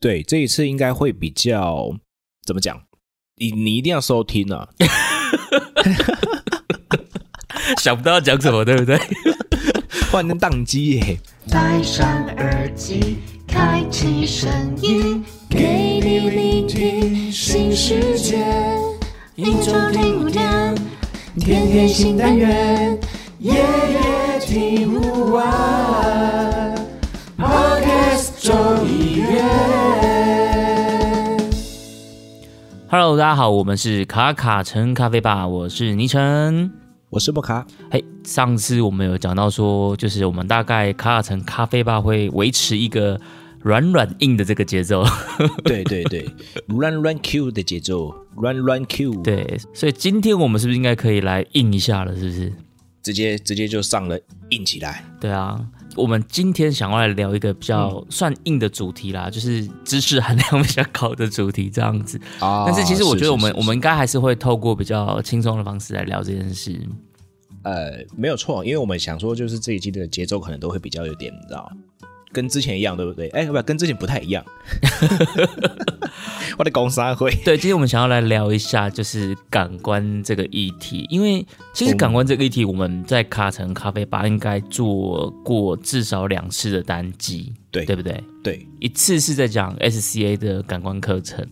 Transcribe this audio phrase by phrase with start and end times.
[0.00, 1.90] 对，这一次应该会比较
[2.46, 2.80] 怎么讲？
[3.36, 4.68] 你你一定要收听啊！
[7.78, 8.98] 想不到要讲什么，对不对？
[10.10, 11.18] 换成宕机耶！
[11.50, 14.50] 戴上耳机，开启声
[14.82, 18.44] 音，给你聆听新世界。
[19.34, 20.74] 一周听五天，
[21.38, 22.98] 天天新单元，
[23.38, 26.74] 夜夜听不完。
[27.38, 28.52] Podcast 周
[28.84, 29.07] 一
[32.90, 36.72] Hello，大家好，我们是卡卡城咖啡吧，我是倪晨。
[37.10, 43.20] 我是莫卡，嘿，上次我们有讲到说，就是我们大概卡卡城咖啡吧会维持一个
[43.60, 45.04] 软软硬的这个节奏，
[45.64, 46.26] 对对对
[46.68, 52.16] ，run run Q 的节奏，run run Q，，对，所以今天我们是不是应该可以来硬一下了？
[52.16, 52.50] 是不是？
[53.02, 55.04] 直接直接就上了硬起来。
[55.20, 55.60] 对啊，
[55.96, 62.20] 我们今天想要来聊一个比较算硬的主题啦，就是知识含量比较高的主题这样子。
[62.38, 66.80] 啊但是其实我觉得我们我们应该还是会透过比较轻松的方式来聊这件事。
[67.62, 71.70] 呃没有错，因为我们想说，就是这一季的节奏可能都会比较有点，你知道，
[72.32, 73.28] 跟之前一样，对不对？
[73.28, 74.44] 哎，不，跟之前不太一样。
[76.58, 88.22] 我的工商会，对，今天我们想要来聊一下就是感官这个议题，因为其实感官这个议题我们在卡城咖啡吧应该做过至少两次的单机，对对不对？
[88.42, 91.46] 对一次是在讲 SCA 的感官课程，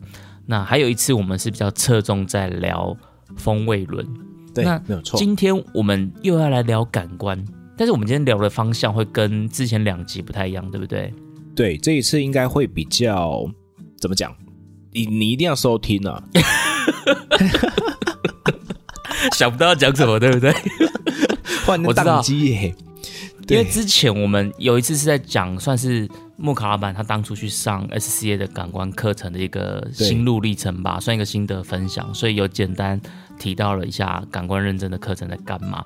[0.46, 2.96] 那还有一次我们是比较侧重在聊
[3.36, 4.04] 风味轮。
[4.52, 5.18] 对那，没有错。
[5.18, 7.38] 今天我们又要来聊感官，
[7.76, 11.12] 但是我们今天聊的方向会跟之前两集不太一样，对不对？
[11.54, 13.44] 对，这一次应该会比较
[13.98, 14.34] 怎么讲？
[14.92, 16.22] 你你一定要收听啊！
[19.36, 20.52] 想不到要讲什么，对不对？
[21.66, 22.74] 换成我宕机耶。
[23.48, 33.00] 因为之前我们有一次是在讲，算是木卡老板他当初去上 SCA 的感官课程的一个心路历程吧，算一个心得分享，所以有简单
[33.38, 35.84] 提到了一下感官认证的课程在干嘛。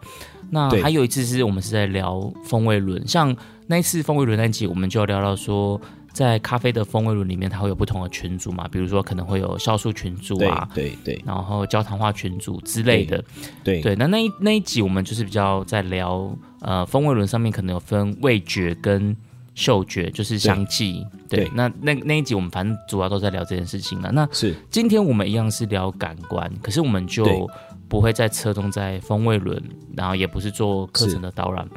[0.50, 3.34] 那还有一次是我们是在聊风味轮，像
[3.66, 5.80] 那一次风味轮那一集，我们就聊到说，
[6.12, 13.22] 在咖啡的风味轮里面，它会有不同的群组嘛，比如说可能会有酵素群组对啊，对对然后焦糖化群组之类的。
[13.62, 19.16] 对对，那那一那一集我们就是比较在聊，呃，风味轮上面可能有分味觉跟
[19.54, 21.06] 嗅觉，就是香气。
[21.28, 24.10] 对，对那那那一集我们反正主要都在聊这件事情了。
[24.10, 24.54] 那是。
[24.68, 27.48] 今天我们一样是聊感官，可是我们就
[27.90, 29.60] 不会再侧重在风味轮，
[29.96, 31.68] 然后也不是做课程的导览。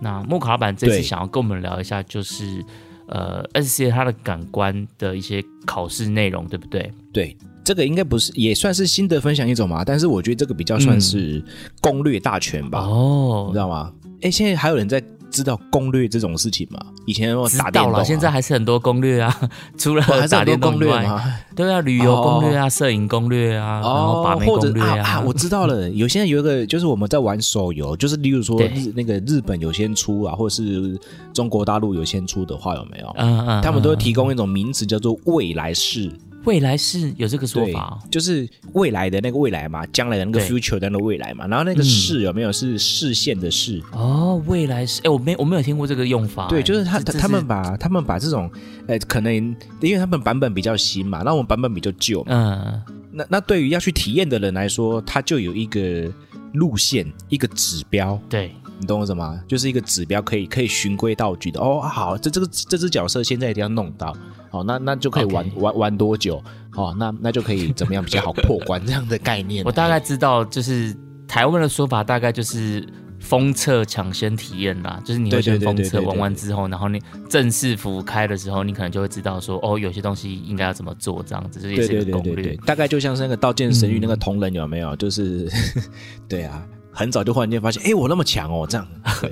[0.00, 2.64] 那木卡老板这次想要跟我们聊一下，就是
[3.06, 6.90] 呃，SCA 它的感官的一些考试内容，对不对？
[7.12, 9.84] 对，这个应该不是也算是心得分享一种嘛？
[9.84, 11.44] 但是我觉得这个比较算是
[11.82, 13.92] 攻略大全吧，你哦知，道吗？
[14.22, 16.80] 哎，现在还有人在知道攻略这种事情吗？
[17.06, 19.34] 以前打电动、啊，道了，现在还是很多攻略啊，
[19.78, 21.22] 除了打很多攻略吗？
[21.56, 30.98] 对啊，旅游攻略啊，摄影攻略啊，然后把妹或者攻略啊啊，我知道了， 有现在有一个就是我们在玩手游，就是例如说日那个日本有先出啊，或者是
[31.32, 33.12] 中国大陆有先出的话，有没有？
[33.16, 36.10] 嗯嗯，他们都会提供供一种名词叫做未来式，
[36.44, 40.48] 未来是有这个说法哦，就是未来的那个未来嘛，将来的那个对。
[40.48, 41.84] future 的那个未来嘛，然后那个嗯。
[41.84, 43.82] 视有没有是视线的视？
[43.92, 48.50] 哦，未来是，哎，我没我没有听过这个用法，对，哎就是他他他们把他们把这种，
[48.86, 49.34] 呃，可能
[49.80, 52.24] 因为他们版本比较新嘛，那我们版本比较旧。
[52.24, 52.82] 嘛，嗯。
[53.12, 56.10] 那那对于要去体验的人来说，他就有一个
[56.54, 59.40] 路线，一个指标，对你懂我什么？
[59.46, 61.60] 就是一个指标，可以可以循规蹈矩的。
[61.60, 64.16] 哦，好，这这个这只角色现在一定要弄到，
[64.50, 66.42] 好，那那就可以玩玩玩多久？
[66.74, 69.64] 哦，那那就可以怎么样比较好破关这样的概念。
[69.64, 70.96] 我大概知道，就是
[71.28, 72.84] 台湾的说法大概就是。
[73.22, 84.96] 封测抢先体验啦，就是你先封测玩完之后，然后你正式服开的时候，你可能就会知道说，哦，有些东西应该要怎么做，这样子，这也是一个攻对对对对略。，大概就像是那个《刀剑神域》嗯那个同人有没有？
[84.96, 85.46] 就是
[86.26, 86.66] 对啊，
[87.00, 88.86] 很早就忽然间发现，哎，我那么强哦，这样
[89.22, 89.30] 对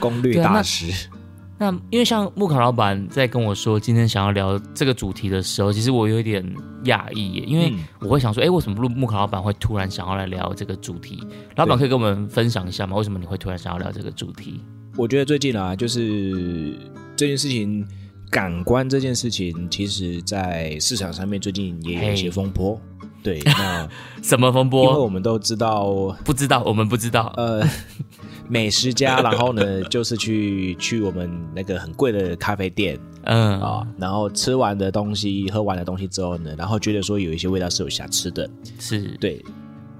[0.00, 1.08] 攻略大师。
[1.56, 6.44] 那因为像木卡老板在跟我说今天想要聊这个主题的时候，其实我有一点
[6.86, 11.22] 讶异耶，因为嗯我会想说，哎、为什么木木卡老板会突然想要来聊这个主题？
[11.54, 12.96] 老板可以跟我们分享一下吗？
[12.96, 14.60] 为什么你会突然想要聊这个主题？
[14.96, 16.76] 我觉得最近啊，就是
[17.14, 17.86] 这件事情
[18.28, 22.80] 感官这件事情，其实在市场上面最近也有一些风波。
[23.24, 23.88] 对， 那
[24.22, 25.08] 什么风波因为我？
[25.08, 25.86] 们都知道，
[26.24, 27.32] 不知道，我们不知道。
[27.38, 27.66] 呃，
[28.46, 38.48] 美食家，然后呢，就是去去我们那个很贵的咖啡店嗯啊，然后吃完的东西、喝完的东西之后呢，然后觉得说有一些味道是有瑕疵的，
[38.78, 39.42] 是对，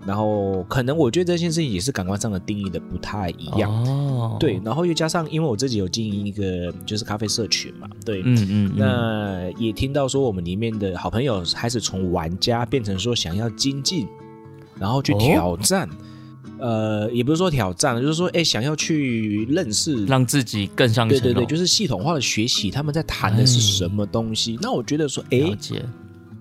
[0.07, 3.71] 然后可能我觉得这件事情也是感官上的定义的不太一样。
[3.87, 14.07] 哦，对，，然后又加上，因为我自己有经营一个就是咖啡社群嘛，对，嗯嗯，嗯那也听到说我们里面的好朋友开始从玩家变成说想要精进，
[14.79, 15.89] 然后去哦挑战，
[16.59, 21.09] 呃，也不是说挑战，就是说哎想要去认识，让自己更上。
[21.09, 24.59] 对对对，就是系统化的学习，他们在谈的是什么东西。
[24.61, 25.57] 那我觉得说，哎。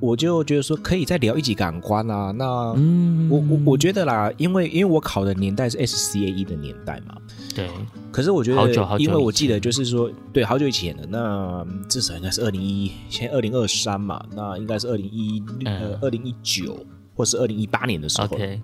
[0.04, 2.32] 我就觉得说可以再聊一集感官啊。
[2.32, 7.16] 那、嗯，我我我觉得啦，因为因为我考的年代是 SCAE 的年代嘛，
[7.56, 7.70] 对，
[8.12, 11.08] 可是我觉得，因为我记得就是说，对，好久以前的。
[11.10, 16.86] 那嗯至少应该是二零一，现在二零二三嘛，那应该是二零一呃嗯二零一九
[17.16, 18.28] 或是二零一八年的时候。
[18.28, 18.62] 对，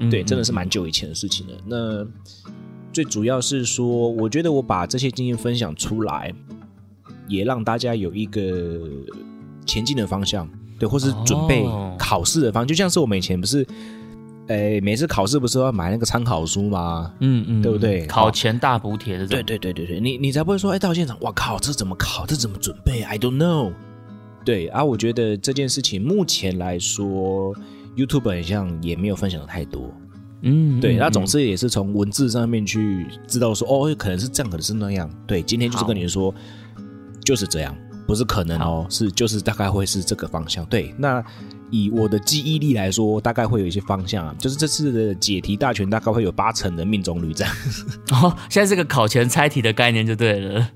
[0.00, 1.54] 嗯真的是嗯蛮久以前的事情了。
[1.64, 2.06] 那
[2.92, 6.30] 最主要是说，我觉得我把这些经验分享出来，
[7.26, 8.80] 也让大家有一个
[9.68, 10.48] 前进的方向，
[10.80, 12.66] 对，或是准备哦考试的方向。
[12.66, 13.64] 就像是我们以前不是，
[14.48, 17.12] 哎，每次考试不是都要买那个参考书吗？
[17.20, 22.26] 嗯嗯，对不对考前大补贴这种，对对对对对，你你才不会说，哎，到现场，哇靠，这怎么考？
[22.26, 23.72] 这怎么准备？I don't know。
[24.44, 27.54] 对啊，我觉得这件事情目前来说
[27.94, 29.92] ，YouTube 好像也没有分享的太多。
[30.40, 35.10] 嗯，对，嗯那总嗯是也是从文字上面去知道说，哦，可能是这样，可能是那样。
[35.26, 36.34] 对，今天就是跟你说，
[37.22, 37.76] 就是这样，
[38.08, 40.64] 不是可能哦，是就是大概会是这个方向。
[40.64, 41.22] 对，那
[41.70, 47.54] 以我的记忆力来说，大概会有一些方向啊，就是这次的解题大全大概会有八成的命中率这样。
[48.12, 50.66] 哦，现在是个考前猜题的概念就对了。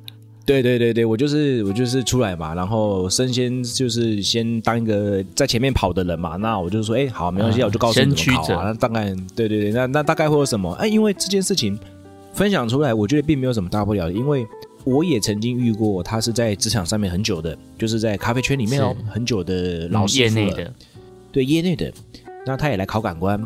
[0.44, 8.64] 对对对对，我就是我就是出来嘛，然后身先就是先当一个在前面跑的人嘛，那我就说，哎，好，没关系，嗯我就告诉你怎么考先驱者啊。
[8.66, 10.72] 那大概对对对，那那大概会有什么？
[10.74, 11.78] 哎，因为这件事情
[12.34, 14.44] 分享出来，我觉得并没有什么大不了的，因为
[14.84, 20.74] 我也曾经遇过，他是在职场上面很久的，就是在咖啡圈里面哦很久的老嗯师傅了，业内的，
[21.30, 21.92] 对业内的，
[22.44, 23.40] 那他也来考感官，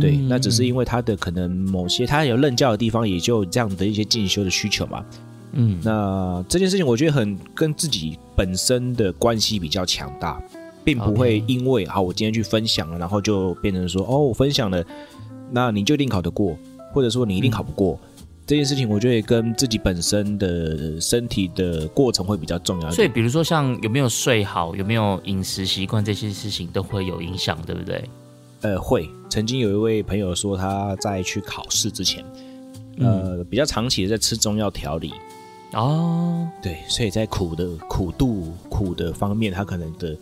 [0.00, 0.28] 对，嗯。
[0.28, 5.04] 那只是因为他的可能某些他有任教的地方，也就这样的一些进修的需求嘛。
[5.52, 10.40] 嗯，那这件事情我觉得很跟自己本身的关系比较强大，
[10.84, 14.84] 并不会因为好我今天去分享了，然后就变成说哦我分享了，
[15.50, 16.56] 那你就一定考得过，
[16.92, 17.98] 或者说你一定考不过。
[18.48, 22.90] 这件事情我觉得也跟自己本身的身体的过程会比较重要。
[22.90, 28.02] 所以比如说像有没有睡好，有没有饮食习惯这些事情都会有影响，对不对？
[28.62, 29.06] 呃，会。
[29.28, 32.24] 曾经有一位朋友说他在去考试之前，
[32.98, 35.12] 呃，比较长期的在吃中药调理，
[35.74, 40.16] 哦，对，所以在苦的苦度苦的方面，他可能的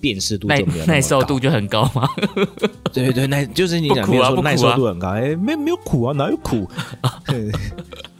[0.00, 2.08] 辨识度耐就没有耐受度就很高嘛。
[2.92, 6.68] 对对，耐就是你讲啊说耐受度很高，哎，没没有苦啊，哪有苦？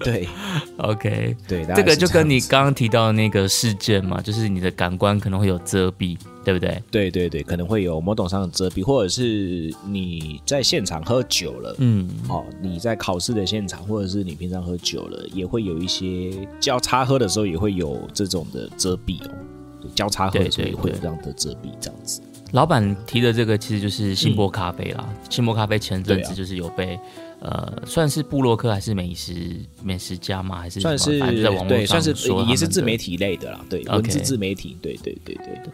[0.00, 0.28] 对
[0.78, 6.80] OK，对，这个就跟你子刚刚提到的那个事件嘛，就是你的感官可能会有遮蔽，对不对？
[6.90, 19.30] 对对对，可能会有某种上的遮蔽，或者是你在现场喝酒了，嗯，哦，你在考试的现场，或者是你平常喝酒了，也会有一些交叉喝的时候也会有这种的遮蔽哦。
[19.80, 22.20] 对，交叉对对也会有对这样的遮蔽，这样子。
[22.52, 25.06] 老板提的这个其实就是新波咖啡啦。
[25.28, 26.98] 新波咖啡前阵子就是有被、
[27.40, 30.58] 呃，算是布洛克还是美食美食家嘛？
[30.58, 35.72] 还是算是对，上算是也是自媒体类的啦，对文字自媒体，对对对对对，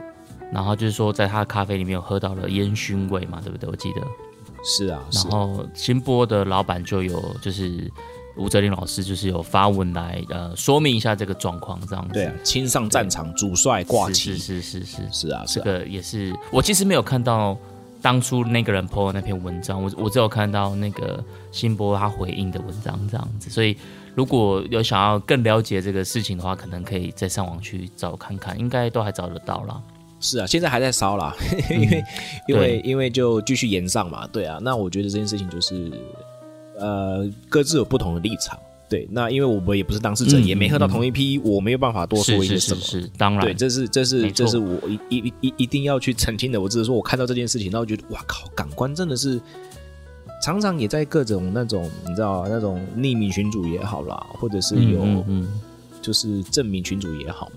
[0.53, 3.69] 然后就是说，在他的咖啡里面有喝到了烟熏味嘛，对不对？
[3.71, 4.01] 我记得。
[4.67, 7.91] 是啊，然后新波的老板就有就是
[8.37, 12.15] 吴哲林老师就是有发文来呃说明一下这个状况，这样子。
[12.15, 15.29] 对啊，亲上战场，主帅挂旗，是是是是，是。
[15.31, 17.57] 啊，是这啊，个也是我其实没有看到
[18.03, 21.23] 当初那个人 PO 的那篇文章，我我只有看到那个
[21.53, 23.77] 辛波他回应的文章这样子，所以
[24.15, 29.81] 如果有想要更了解这个事情的话，可能可以再上网去找看看，应该都还找得到啦。
[30.21, 31.35] 是啊，现在还在烧啦，
[31.71, 32.05] 因为
[32.49, 35.93] 因为因为就继续延上嘛，对啊，那我觉得这件事情就是
[36.79, 42.81] 呃各自有不同的立场，对，那因为我们也不是当事者，嗯也没喝到同一批，我没有办法多说一些什么。
[42.81, 44.79] 是是，当然，对，这是这是这是我
[45.09, 46.61] 一一一一定要去澄清的。
[46.61, 49.41] 我只是说我看到这件事情，然后觉得哇靠，感官真的是
[50.43, 55.25] 常常也在各种那种你知道啊那种匿名群主也好啦，或者是有、
[56.03, 57.51] 就是证明群主也好，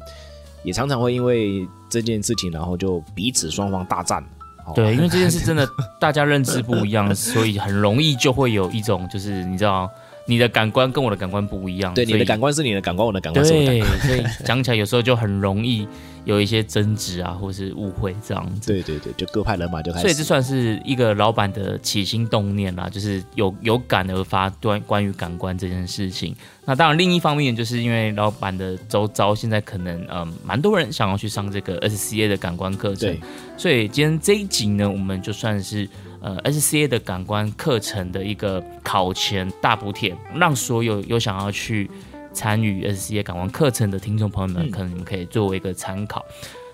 [0.63, 4.23] 也常常会因为这件事情，然后就彼此双方大战。
[4.67, 5.67] 哦对，因为这件事 真的
[5.99, 9.89] 大家认知不一样， 所以很容易就会有一种就是你知道
[10.25, 13.89] 你的感官跟我的感官不一样，对，你的感官是你的感官，我的感官是我的感官。
[14.01, 15.87] 对，所以讲起来有时候就很容易
[16.27, 18.67] 有一些争执啊，或是误会这样子。
[18.67, 20.01] 对对对，就各派人马就开始。
[20.01, 26.35] 所以这算是一个老板的起心动念啦，就是有有感而发关关于感官这件事情。
[26.65, 33.19] 那当然，另一方面就是因为老板的周遭现在可能嗯蛮多人想要去上这个 SCA 的感官课程对，
[33.55, 35.87] 所以今天这一集呢，我们就算是
[36.19, 41.89] 呃 SCA 的感官课程的一个考前大补贴，让所有有想要去
[42.37, 46.23] 参与 SCA 感官课程的听众朋友们，嗯可能你们可以作为一个参考。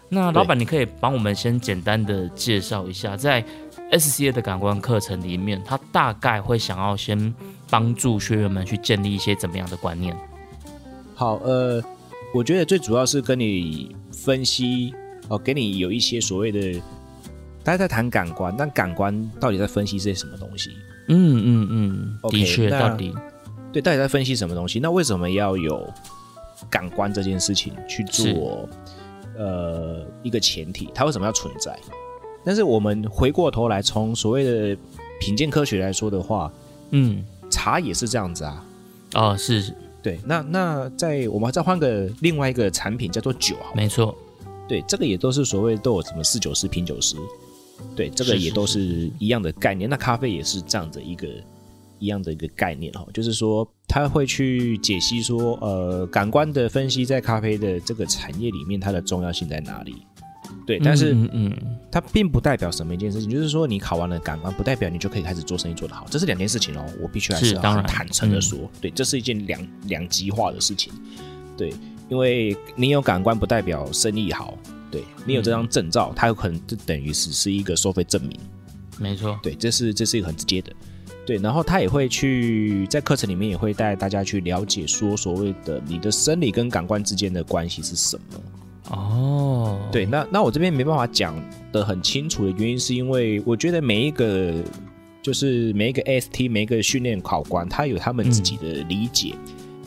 [0.09, 3.41] 那老板，你可以帮我们先简单的介绍一下，在
[3.93, 7.33] SCA 的感官课程里面，他大概会想要先
[7.69, 10.13] 帮助学员们去建立一些怎么样的观念？
[11.15, 11.81] 好，呃，
[12.35, 14.93] 我觉得最主要是跟你分析
[15.29, 16.81] 哦，给你有一些所谓的，
[17.63, 20.71] 大家在谈感官，但感官到底在分析些什么东西？
[21.07, 23.13] 嗯嗯嗯的确，到底
[23.73, 24.79] 对，到底在分析什么东西？
[24.79, 25.85] 那为什么要有
[26.69, 28.69] 感官这件事情去做？
[29.35, 31.75] 呃，一个前提，它为什么要存在？
[32.45, 34.77] 但是我们回过头来，从所谓的
[35.19, 36.53] 品鉴科学来说的话，
[36.91, 38.65] 嗯茶也是这样子啊。
[39.15, 44.15] 哦是对，那那在我们再换个另外一个产品叫做酒好没错，
[44.67, 47.15] 对，这个也都是所谓都有什么四酒师、品酒师，
[47.95, 49.89] 对，这个也都是是一样的概念。
[49.89, 51.27] 那咖啡也是这样的一个
[52.03, 59.95] 一样的一个概念哈，就是说他会去解析说，呃，感官的分析在咖啡的这个产业里面它的重要性在哪里。
[60.65, 61.51] 对，但是嗯
[61.91, 66.85] 它并不代表什么一件事情，就是说你考完了感官，不代表你就可以开始做生意做得好，这是两件事情哦。
[67.01, 70.93] 我必须还是当然很坦诚的嗯说，对，这是一件两两极化的事情。
[71.57, 71.73] 对，
[72.09, 74.57] 因为你有感官不代表生意好，
[74.91, 78.37] 对你有这张证照，它有可能就等于只是一个收费证明。
[78.99, 80.71] 没错，对，这是这是一个很直接的。
[81.25, 88.39] 对，然后他也会去在课程里面也会带大家去了解说所谓的你的生理跟感官之间的关系是什么。
[88.89, 94.53] 哦，对，那那我这边没办法讲的很清楚的原因，是因为我觉得每一个
[95.21, 99.35] 就是每一个 ST 每一个训练考官，他有他们自己的理解。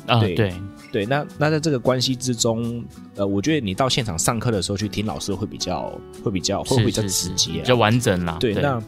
[0.06, 0.54] 对啊对，
[0.92, 2.82] 对，那那在这个关系之中，
[3.16, 8.38] 呃，我觉得你到现场上课的时候去听老师会比较会比较会比较直接啊、比较完整啦。
[8.40, 8.80] 对，那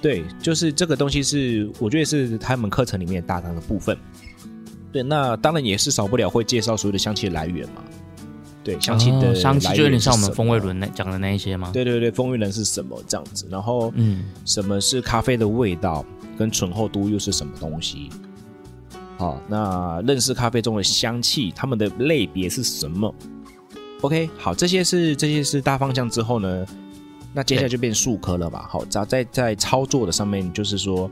[0.00, 3.96] 对，就是这个东西是我觉得是他们课程里面大纲的部分。
[4.92, 7.82] 对，那当然也是少不了会介绍所有的香气的来源嘛。
[8.62, 10.78] 对，香气的、哦香气就有点像我们风味轮。
[10.78, 11.70] 轮那讲的那一些吗？
[11.72, 13.46] 对对对，风味轮是什么这样子？
[13.50, 16.04] 然后，嗯，什么是咖啡的味道，
[16.36, 18.10] 跟醇厚度又是什么东西？
[19.16, 23.14] 好，那认识咖啡中的香气，它们的类别是什么
[24.02, 26.66] ？OK，好，这些是这些是大方向之后呢，
[27.32, 28.66] 那接下来就变数科了嘛。
[28.68, 31.10] 好，只要在在操作的上面，就是说，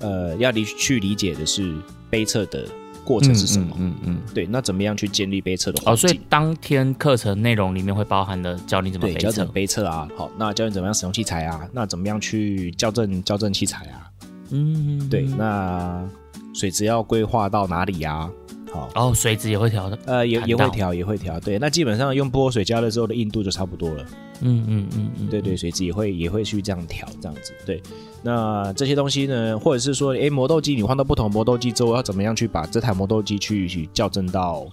[0.00, 1.74] 呃，要理去理解的是
[2.10, 2.66] 杯测的
[3.04, 3.76] 过程是什么？
[3.78, 4.20] 嗯嗯嗯。
[4.34, 6.20] 对，那怎么样去建立杯测的哦，所以？
[6.28, 9.52] 当天课程内容里面会包含的教你怎么教怎么。
[9.52, 10.08] 杯测啊？
[10.16, 11.68] 好，那教你怎么样使用器材啊？
[11.72, 14.10] 那怎么样去校正校正器材啊？
[14.50, 16.06] 嗯，对，那
[16.52, 18.28] 水质要规划到哪里呀、
[18.74, 19.96] 好，哦，水质也会调的。
[20.04, 21.38] 呃，也也会调，也会调。
[21.38, 24.04] 对，那基本上用波水加热之后的硬度就差不多了。
[24.40, 27.52] 嗯嗯嗯嗯，对对，水质也会也会去这样调，这样子。
[27.64, 27.80] 对，
[28.20, 34.66] 那这些东西呢，或者是说，哎，磨豆机你换到不同磨豆机之后，要怎么样去把这台磨豆机去去校正到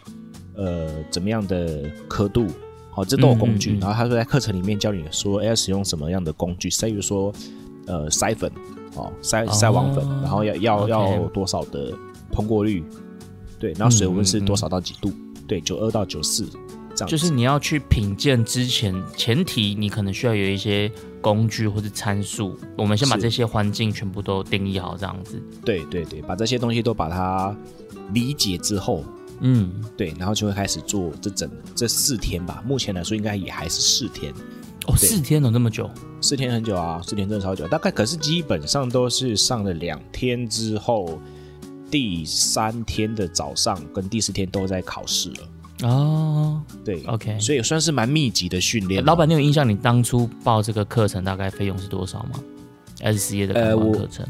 [0.56, 2.48] 呃怎么样的刻度？
[2.90, 3.74] 好，这都有工具。
[3.74, 6.70] 嗯嗯嗯然后他说在课程里面教你说，哎，要使用什么样的工具？
[6.88, 7.32] 例如说，
[7.86, 8.52] 呃，筛粉，
[8.96, 11.94] 哦，筛筛网粉，哦然后要要要多少的
[12.32, 12.84] 通过率？
[13.62, 15.14] 对，然后水温是多少到几度？
[15.48, 16.46] 对，九二到九四
[16.96, 17.08] 这样。
[17.08, 20.92] 就是你要去品鉴之前，前提你可能需要有一些
[21.22, 22.58] 工具或者参数。
[22.76, 25.40] 我们先把这些环境全部都定义好，这样子。
[25.64, 27.56] 对对对，把这些东西都把它
[28.14, 29.06] 理解之后，
[29.42, 32.64] 嗯，对，然后就会开始做这整这四天吧。
[32.66, 34.34] 目前来说，应该也还是四天，
[34.88, 35.90] 哦，四天了那么久。
[36.22, 37.68] 四天很久啊，四天真的超久。
[37.68, 41.20] 大概可是基本上都是上了两天之后，
[41.92, 45.90] 第三天的早上跟第四天都在考试了。
[45.90, 47.40] 哦对，OK。
[47.40, 49.04] 所以算是蛮密集的训练。
[49.04, 52.40] 老板，你有印象你当初报这个课程大概费用是多少吗
[53.00, 54.26] ？SCA 的课程。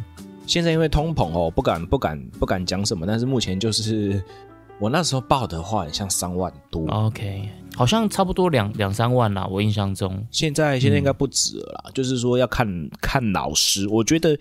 [0.47, 4.21] 现在因为通膨哦，不敢不敢不敢讲什么，但是目前就是
[4.79, 6.85] 我那时候报的话，很像三万多。
[6.89, 10.25] OK，好像差不多两两三万啦，我印象中。
[10.31, 13.87] 现在现在应该不止了啦，就是说要看看老师。
[13.87, 14.37] 我觉得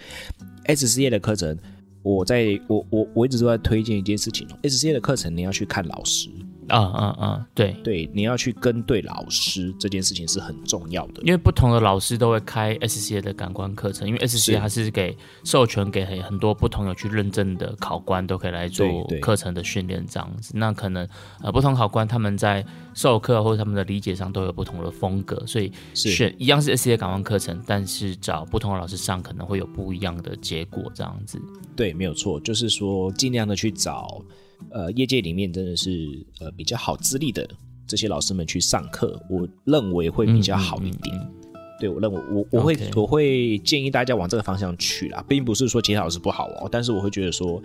[0.67, 1.57] SCA 的课程，
[2.03, 6.31] 我在我我我一直都在推荐一件事情哦，SCA 的课程你要去看老师，
[6.71, 11.21] 啊啊啊，对，对，你要去跟对老师，这件事情是很重要的。
[11.23, 18.87] 因为不同的老师都会开 SCA 的感官课程，因为 SCA 它是给授权给很很多不同有去认证的考官都可以来做
[19.21, 20.53] 课程的训练这样子。
[20.55, 21.07] 那可能
[21.43, 31.41] 呃不同考官他们在授课或者他们的理解上都有不同的风格，所以选一样是 SCA 感官课程，但是找不同的老师上可能会有不一样的结果这样子。
[31.75, 34.23] 对，没有错，就是说尽量的去找，
[34.71, 36.09] 呃，业界里面真的是
[36.41, 37.49] 呃比较好资历的
[37.87, 41.17] 这些老师们去上课，我认为会比较好一点。
[41.17, 41.35] 嗯嗯
[41.81, 47.59] 对我认为我我会我会建议大家往这个方向去啦，并不是说其他老师不好哦，但是我会觉得说，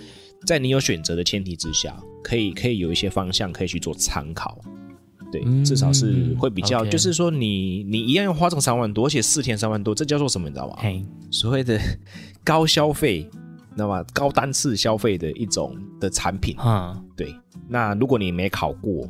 [0.48, 4.58] 在你有选择的前提之下，可以可以有一些方向可以去做参考。
[5.34, 10.48] 对，嗯至少是会比较就是说你你一样要花这三万多，而且四天三万多，这叫做什么？
[10.48, 10.78] 你知道吗？
[10.80, 11.78] 嘿，所谓的
[12.42, 13.30] 高消费，
[13.76, 16.56] 那么高单次消费的一种的产品。
[16.60, 17.36] 嗯，对，
[17.68, 19.08] 那如果你没考过，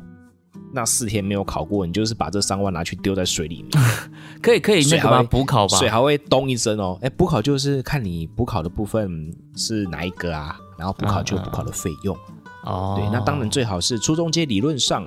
[0.72, 3.70] 那四天没有考过，你就是把这三万拿去丢在水里面，
[4.42, 5.10] 可以可以那个吗？
[5.10, 5.76] 水还会补考吧？
[5.78, 6.98] 水还会咚一声哦。
[7.00, 12.16] 哎，补考就是看你补考的部分是哪一个啊，然后补考就有补考的费用。
[12.64, 15.06] 哦，对，那当然最好是初中阶，理论上，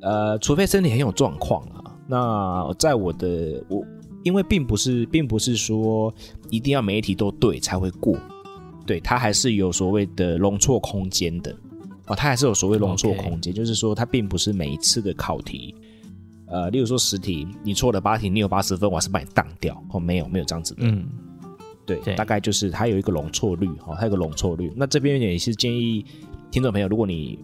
[0.00, 1.92] 呃，除非身体很有状况啊。
[2.06, 3.84] 那在我的我，
[4.22, 6.12] 因为并不是，并不是说
[6.48, 8.16] 一定要每一题都对才会过，
[8.86, 11.54] 对，它还是有所谓的容错空间的
[12.06, 15.74] 哦，它还是有所谓容错空间就是说它并不是每一次的考题。
[16.46, 21.06] 呃，例如说十题，你错了八题，你有八十分，我还是把你当掉哦，没有没有这样子的，嗯，
[21.86, 24.70] 对，对大概就是它有一个容错率，哦，它有个容错率。
[24.76, 26.04] 那这边也是建议
[26.50, 27.38] 听众朋友，如果你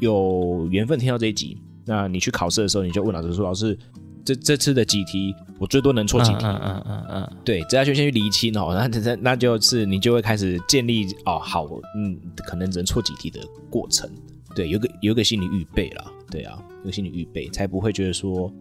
[0.00, 3.78] 有缘分听到这一集，那你去考试的时候，你就问老师说：“老师，
[4.24, 8.74] 这这次的几题我最多能错几题？”嗯嗯嗯嗯对，这要先去厘清哦。
[8.74, 14.08] 那那那就是你就会开始建立哦，好，嗯，可能只能错几题的过程。
[14.54, 18.52] 对，有个有一个心理预备啦，对啊，有个心理预备，才不会觉得说，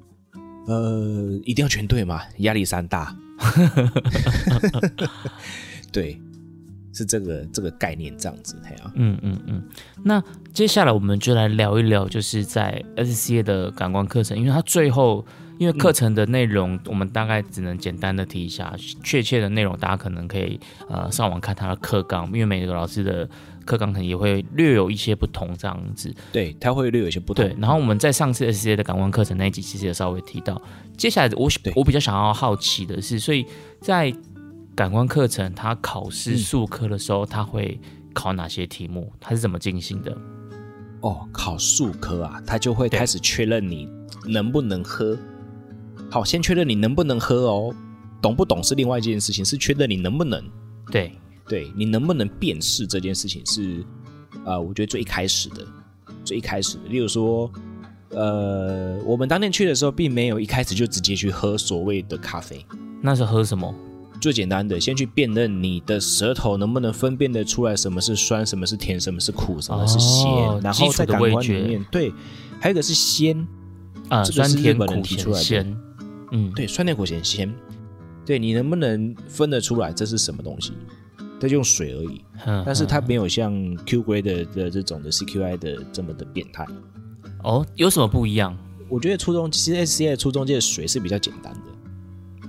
[0.68, 3.16] 呃，一定要全对嘛，压力山大。
[5.92, 6.20] 对，
[6.94, 9.64] 是这个这个概念这样子，嘿啊，嗯嗯嗯。
[10.04, 10.22] 那
[10.54, 15.26] 接下来我们就来聊一聊，就是在 SCA 的感官课程，因为它最后
[15.58, 18.74] 因为课程的内容，我们大概只能简单的提一下，
[19.04, 23.28] 确切的内容大家可能可以呃上网看他的课纲，因为每个老师的
[23.66, 26.14] 课纲可能也会略有一些不同这样子。
[26.32, 27.44] 对，他会略有一些不同。
[27.44, 30.62] 对，然后我们在上次 SCA 的感官课程那一集其实也稍微提到，
[30.96, 33.46] 接下来我我比较想要好奇的是，所以
[33.82, 34.14] 在
[34.76, 37.80] 感官课程他考试嗯数科的时候，他会
[38.14, 39.12] 考哪些题目？
[39.20, 40.16] 他是怎么进行的？
[41.02, 43.90] 哦，考数科啊，他就会对开始确认你
[44.28, 45.18] 能不能喝。
[46.10, 47.76] 好，先确认你能不能喝哦，
[48.22, 50.44] 懂不懂是另外一件事情，是确认你能不能。
[50.92, 51.12] 对，
[51.48, 53.84] 对你能不能辨识这件事情是，
[54.46, 55.66] 呃，我觉得最一开始的，
[56.24, 56.84] 最一开始的。
[56.90, 57.52] 例如说，
[58.12, 62.66] 呃，我们当天去的时候，并没有一开始就直接去喝所谓的咖啡。
[63.02, 63.74] 那是喝什么？
[64.20, 72.12] 最简单的，先去辨认你的舌头能不能分辨得出来什么是酸，什么是甜，什么是苦，什么是咸，哦然后感官里面，对，
[72.60, 73.48] 还有一个是鲜，
[74.10, 75.40] 啊，这个酸甜是日本人苦提出来。
[76.32, 77.54] 嗯，对，酸甜苦咸鲜，
[78.26, 80.74] 对你能不能分得出来这是什么东西？
[81.40, 83.54] 它就用水而已，嗯，但是它嗯没有像
[83.86, 86.66] Q grade 的的这种的 CQI 的这么的变态。
[87.44, 88.58] 哦，有什么不一样？
[88.90, 91.60] 我觉得初中其实 SCI 的初中界的水是比较简单的，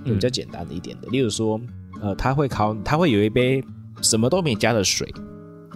[0.06, 1.08] 嗯比较简单的一点的。
[1.08, 1.60] 例如说，
[2.00, 3.62] 呃，他会考，他会有一杯
[4.00, 5.12] 什么都没加的水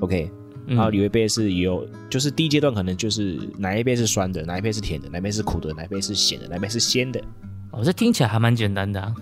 [0.01, 0.31] ，OK，
[0.69, 7.21] 嗯然后有一杯是有，就是第一阶段可能就是哪一杯是酸的，哪一杯是甜的，哪一杯是苦的，哪一杯是咸的，哪一杯是鲜的。
[7.73, 9.13] 哦，这听起来还蛮简单的啊。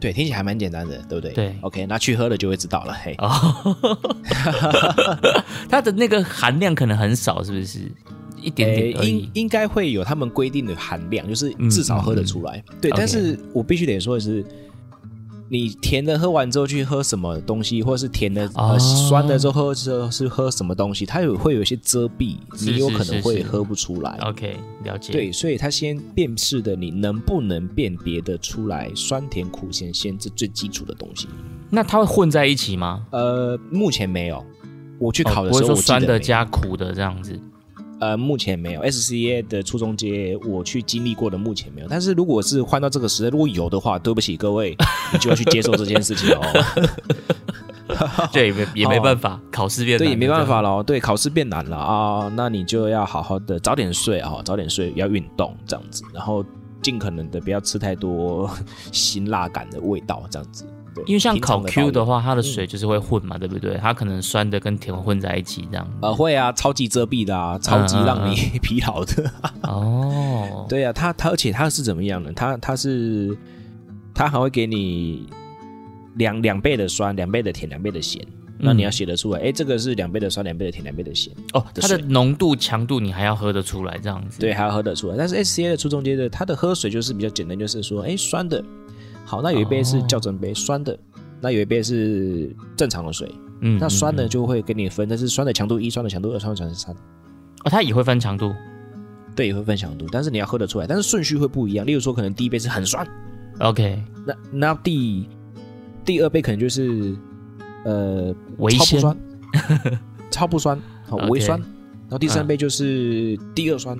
[0.00, 1.32] 对，听起来还蛮简单的，对不对？
[1.32, 2.94] 对，OK，那去喝了就会知道了。
[2.94, 3.76] 嘿，哦，
[5.68, 7.80] 它的那个含量可能很少，是不是？
[8.40, 9.28] 一点点应。
[9.34, 12.62] 应该会有他们规定的含量，就是嗯至少喝得出来。
[12.80, 14.44] 对但是我必须得说的是，
[15.50, 24.18] 你甜的喝完之后去喝什么东西，或者是甜的、哦呃酸的之后喝之后是喝什么东西，它有会有一些遮蔽，你有可能会喝不出来。
[24.22, 25.12] OK，了解。
[25.12, 31.28] 对，所以它先辨识的你能不能辨别的出来酸甜苦咸鲜这最基础的东西。
[31.70, 33.06] 那它会混在一起吗？
[33.10, 34.44] 呃，目前没有。
[34.98, 37.38] 我去考的时候，说酸的加苦的这样子。
[38.00, 41.86] 呃，目前没有 SCA 的初中阶，我去经历过的目前没有。
[41.88, 44.76] 但是如果是换到这个时代，如果有的话，对不起各位，
[45.12, 46.40] 你就要去接受这件事情哦。
[48.32, 50.76] 对，也没也没办法，考试变对，也没办法了。
[50.76, 56.44] 了，对，考试变难了啊，那你就要好好的早点睡啊，早点睡，要运动这样子，然后
[56.82, 58.48] 尽可能的不要吃太多
[58.92, 60.64] 辛辣感的味道，这样子。
[60.94, 63.76] 对，因为像烤 Q 的话，它的水就是会混嘛，对不对？
[63.76, 65.88] 它可能酸的跟甜混在一起这样。
[66.02, 69.30] 呃会啊，超级遮蔽的啊，超级让你 疲劳的。
[69.62, 72.32] 哦，对啊，它它而且它是怎么样呢？
[72.34, 73.36] 它它是
[74.14, 75.26] 它还会给你
[76.16, 78.20] 两两倍的酸，两倍的甜，两倍的咸。
[78.60, 81.32] 那你要写得出来，哎，这个是两倍的酸，两倍的甜，两倍的咸。
[81.52, 84.40] 哦，它的浓度、强度你还要喝得出来这样子。
[84.40, 85.16] 对，还要喝得出来。
[85.16, 88.60] 但是 S C A 的初中阶的，它的喝水就是比较简单，就是说，哎，酸的，
[89.28, 90.98] 好，那有一杯是校正杯，酸的，
[91.38, 93.30] 那有一杯是正常的水。
[93.60, 94.18] 嗯，那酸嗯嗯。
[94.18, 98.54] 呢就会给你分，但是酸的强度一，酸的强度二，酸的强度三，哦，它也会分强度。
[99.36, 101.84] 对，也会分强度，但是你要喝得出来，但是顺序会不一样。
[101.84, 103.06] 例如说，可能第一杯是很酸
[103.60, 105.28] ，OK，那那第
[106.06, 107.14] 第二杯可能就是
[107.84, 109.18] 呃微鲜超不酸，
[110.30, 113.94] 超不酸，好微酸，然后第三杯就是第二酸。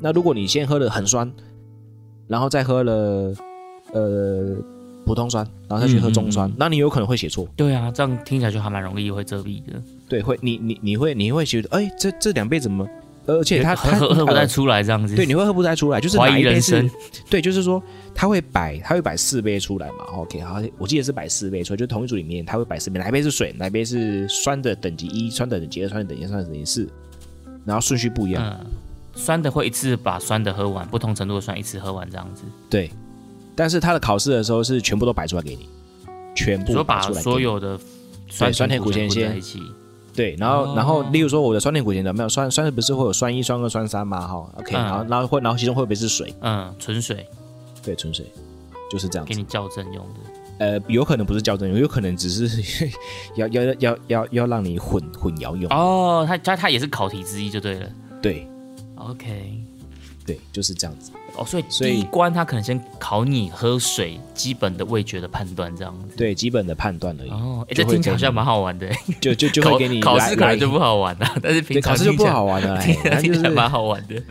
[0.00, 1.30] 那如果你先喝了很酸，
[2.26, 3.32] 然后再喝了
[3.92, 4.56] 呃
[5.04, 7.48] 普通酸，然后再去喝中酸，嗯嗯嗯那你有可能会写错。
[7.56, 12.86] 对啊，这样听起来就还蛮容易会遮蔽的，对，会你你你会你会觉得，哎，这这两杯怎么？
[13.26, 15.14] 而且它喝它喝喝不太呃出来这样子。
[15.14, 16.98] 对，你会喝不太出来，就是怀疑哪一杯是人生。
[17.28, 17.82] 对，就是说
[18.14, 20.04] 他会摆，他会摆四杯出来嘛。
[20.14, 26.88] OK，好，我记得是摆四杯出来，就同一组里面他会摆四杯，哪一杯是水，哪一杯是酸的等级一，酸的等级二，酸的等级三，等级四，
[27.66, 28.42] 然后顺序不一样。
[28.62, 28.66] 嗯，
[29.14, 32.44] 酸的会一次把酸的喝完，不同程度的酸一次喝完这样子。
[32.70, 32.90] 对，
[33.58, 35.68] 但是他的考试的时候是全部都摆出来给你，
[36.32, 37.76] 全部说把摆出来所有的
[38.28, 39.60] 酸酸甜苦咸混鲜在一起。
[40.14, 44.20] 对，然后、哦然后例如说我的酸甜苦咸的没有酸酸的不是会有酸一、酸二、酸三嘛？
[44.28, 46.32] 哈，OK，、嗯然后然后会然后其中会不会是水？
[46.40, 47.26] 嗯，纯水
[47.82, 48.24] 对，纯水
[48.88, 49.34] 就是这样子。
[49.34, 50.20] 给你校正用的。
[50.58, 52.88] 呃，有可能不是校正用，有可能只是
[53.34, 55.68] 要要要要要要让你混混淆用。
[55.72, 57.88] 哦，它它它也是考题之一就对了。
[58.22, 58.48] 对
[58.96, 59.60] OK，
[60.24, 61.10] 对，就是这样子。
[61.38, 66.16] 哦，所以第一关它可能先考你喝水基本的味觉的判断这样子。
[66.16, 68.88] 对基本的判断而已，哦，这听起来好像蛮好玩的。
[69.20, 74.22] 就就就会给你考试可能就不好玩了，但是平常考试就不好玩了，哎听起来蛮好玩的。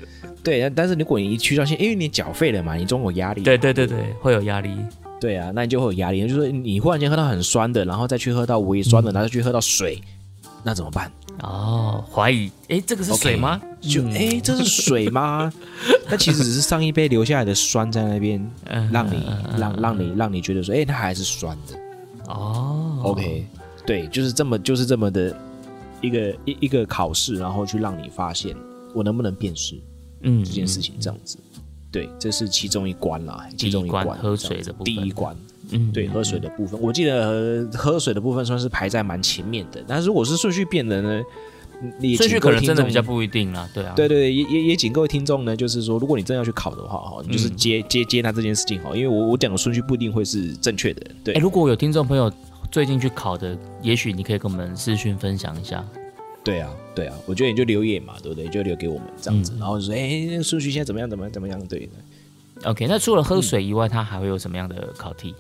[0.44, 4.70] 对，但是如果你一去到现，因为你缴费了嘛，你总有压力，对对对对，会有压力。
[5.20, 10.02] 对啊，那你就会有压力，就是说你忽然间喝到很酸的，然后再去喝到微酸的，然后再去喝到水，
[10.64, 11.12] 那怎么办？
[11.44, 13.62] 哦，怀疑，哎，这个是水吗？
[13.80, 15.52] 就嗯哎，这是水吗？
[16.10, 19.24] 那其实只是上一杯留下来的酸在那边，嗯让你
[19.58, 21.78] 让让你让你觉得说，哎，它还是酸的。
[22.28, 23.46] 哦 OK，
[23.86, 25.36] 对，就是这么就是这么的
[26.02, 28.56] 一个一一个考试，然后去让你发现
[28.94, 29.80] 我能不能辨识
[30.22, 31.38] 嗯这件事情，这样子。
[31.90, 35.36] 对，这是其中一关啦，其中一关喝水的部分第一关，
[35.72, 39.84] 嗯对，喝水的部分，我记得呃喝水的部分算是排在蛮前面的。
[39.88, 41.22] 但是如果是顺序变的呢，
[42.00, 52.32] 你也顺序可能真的比较不一定啦，对啊，对对对，也也也请各位听众呢，就是说，如果你真的要去考的话，哈，你就是嗯接、接接纳这件事情哈，因为我我讲的顺序不一定会是正确的，对哎，如果有听众朋友
[52.72, 55.86] 最近去考的，也许你可以跟我们私讯分享一下。
[56.44, 58.48] 对啊对啊，我觉得你就留言嘛，对不对？
[58.48, 61.10] 就留给我们这样子，嗯然后就说，哎，那个顺序现在怎么样？
[61.10, 61.32] 怎么样？
[61.34, 61.62] 怎么样？
[61.68, 61.92] 对的。
[62.64, 65.36] OK，那除了喝水以外，它还会有什么样的考题？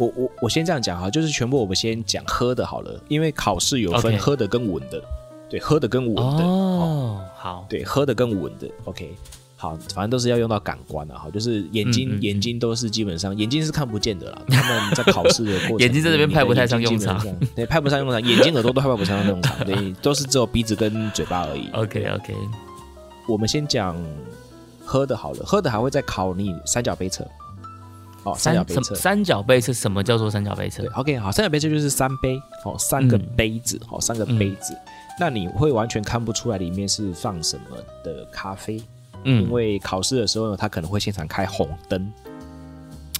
[0.00, 5.02] 哦，我我我先这样讲哈，就是全部我们先讲喝的好了，因为考试有分 OK 喝的跟稳的，
[5.48, 6.46] 对，喝的跟稳的，哦，
[6.80, 9.14] 哦，好，对，喝的跟稳的，OK。
[9.56, 14.42] 好，反正都是要用到感官的哈，就是眼睛，嗯嗯眼睛都是基本上眼睛是看不见的啦。
[14.48, 21.68] 他们在考试的过程， 眼睛在这边派不太上用场你的眼睛基本上，对，派不上用场，眼睛、耳朵都派不上用场， 对，都是只有鼻子跟嘴巴而已。
[21.74, 22.34] OK OK，
[23.28, 23.94] 我们先讲
[24.82, 27.22] 喝的好了，喝的还会再考你三角杯测。
[28.24, 28.94] 哦，三角杯测。
[28.94, 34.76] 三角杯是什么叫做三角杯测对？，OK，好，三角杯测就是三杯，哦，三个嗯杯子，哦，三个杯子。
[35.18, 38.82] 那你会完全看不出来里面是放什么的咖啡，
[39.24, 42.12] 嗯因为考试的时候呢，他可能会现场开红灯。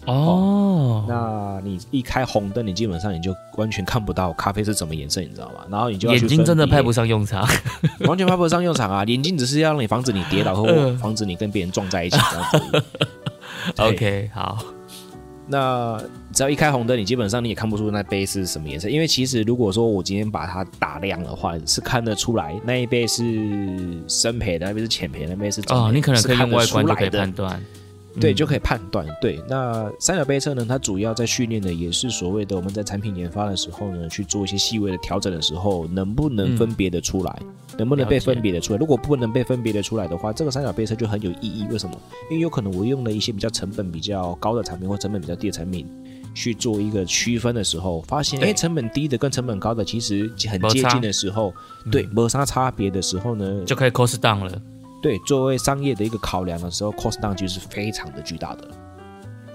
[0.07, 5.67] 哦，那你一开红灯，你基本上你就完全看不到咖啡是什么颜色，你知道吗？
[5.71, 7.47] 然后你就要眼睛真的派不上用场。
[8.09, 9.05] 完全派不上用场啊！
[9.05, 12.85] 眼睛只是要让你防止你跌倒， 或嗯防止你跟别人撞在一起这样子
[13.77, 14.59] OK，好，
[15.51, 16.01] 那
[16.33, 27.61] 只要一开红灯，你基本上你也看不出那杯是什么颜色，因为其实如果说我今天把它打亮的话，是看得出来那一杯是深培的，那杯是浅培的，那杯是哦，你可能可以用外观就可以判断。
[28.21, 29.07] 对，嗯就可以判断。
[29.21, 37.43] 对，那三角杯测呢，它主要在训练的也是所谓的我们在产品研发的时候呢，去做一些细微的调整的时候，能不能分别的出来，
[37.79, 38.79] 能不能被分别的出来？
[38.79, 41.67] 如果不能被分别的出来的话，这个三角杯测就很有意义。
[41.71, 41.97] 为什么？
[42.31, 45.87] 因为有可能我用了一些比较成本比较高的产品或成本比较低的产品。
[46.33, 51.53] 去做一个区分的时候，发现哎，成本低的跟成本高的其实很接近的时候，
[51.91, 54.63] 对，没啥差别的时候呢，就可以 cost down 了。
[55.03, 58.69] 对，作为商业的一个考量的时候，cost down 其实是非常的巨大的。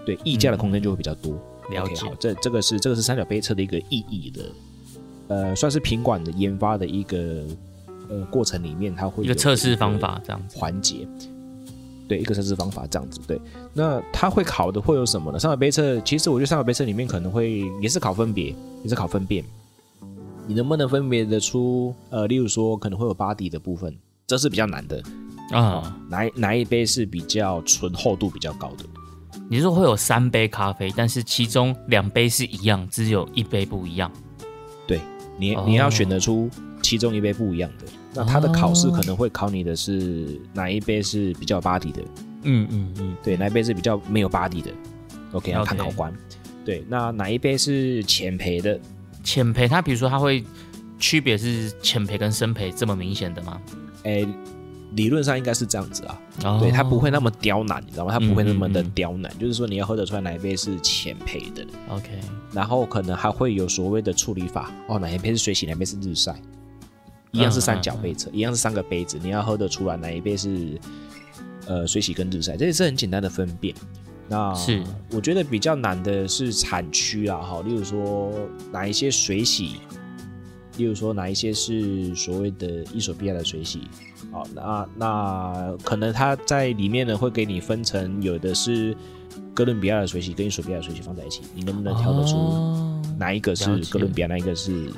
[0.06, 1.34] 对，溢价的空间就会比较多。
[1.70, 4.44] 了解好，这这个是这个是三角杯测的一个意义的，
[5.28, 7.44] 呃，算是品管的研发的一个
[8.10, 10.58] 呃过程里面，它会一有个测试方法这样子。
[10.58, 11.08] 环节。
[12.08, 13.20] 对，一个测试方法这样子。
[13.26, 13.42] 对，
[13.74, 15.40] 那它会考的会有什么呢？
[15.40, 19.44] 三角杯测，其实我觉得三角杯测里面可能会也是考分别，也是考分辨，
[20.46, 21.96] 你能不能分别得出？
[22.12, 25.02] 呃，例如说可能会有 body 的部分，这是比较难的。
[25.52, 28.86] 啊、哪一哪一杯是比较醇厚度比较高的？
[29.48, 34.12] 你是说会有三杯咖啡，但是其中两杯是一样，只有一杯不一样。
[34.88, 35.00] 对
[35.38, 36.50] 你哦你要选得出
[36.82, 37.86] 其中一杯不一样的。
[38.14, 42.02] 那它的考试可能会考你的是哪一杯是比较有 body 的，
[42.44, 44.72] 嗯嗯嗯，对，哪一杯是比较没有 body 的。
[45.34, 46.14] OK，要看考官。
[46.64, 48.80] 对，那哪一杯是浅焙的？
[49.24, 50.44] 浅焙它比如说它会
[50.98, 53.62] 区别是浅焙跟深焙这么明显的吗？
[54.04, 54.26] 哎，
[54.96, 56.22] 理论上应该是这样子啊。
[56.44, 58.12] 哦对，它不会那么刁难，你知道吗？
[58.12, 62.10] 它不会那么的嗯嗯嗯刁难，就是说你要喝得出来哪一杯是浅焙的，OK，
[62.52, 66.36] 然后可能还会有所谓的处理法哦，哪一杯是水洗，哪一杯是日晒，
[67.32, 70.80] 一样是三角杯测，一样是三个杯子，你要喝得出来哪一杯是
[71.68, 73.74] 呃水洗跟日晒，这也是很简单的分辨。
[74.28, 78.32] 那是我觉得比较难的是产区啊，哈，例如说
[78.72, 79.76] 哪一些水洗，
[80.78, 83.82] 例如说哪一些是所谓的伊索比亚的水洗，
[84.32, 88.96] 好，那那可能它在里面呢会给你分成有的是
[89.54, 94.92] 哥伦比亚的水洗跟伊索比亚的水洗放在一起，你能不能挑得出哦哪一个是哥伦比亚，哪一个是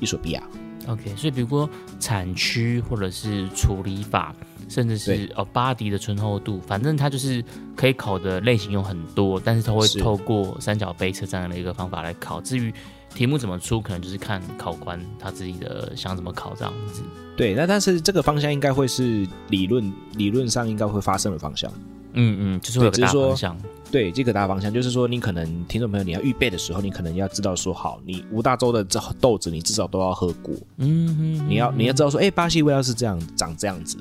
[0.00, 0.42] 伊索比亚
[0.86, 1.68] ？OK，所以比如说
[2.00, 4.34] 产区或者是处理法，
[4.70, 7.44] 甚至是哦巴迪的醇厚度，反正它就是
[7.76, 12.40] 可以考的类型有很多，但是它会透过三角杯测这样的一个方法来考。
[12.40, 12.72] 至于
[13.18, 17.02] 题目怎么出，可能就是看考官他自己的想怎么考这样子。
[17.36, 21.68] 对，那但是这个方向应该会是理论理论上应该会发生的方向。
[22.12, 23.58] 嗯嗯，就是会有个大对只是说方向。
[23.90, 30.54] 对这个大方向，就是说，你可能听众朋友你要预备的时候，你可能要知道说，好，你五大洲的这豆子，你至少都要喝过。
[30.76, 33.98] 嗯嗯，你要你要知道说，哎、巴西味道是这样，长这样子。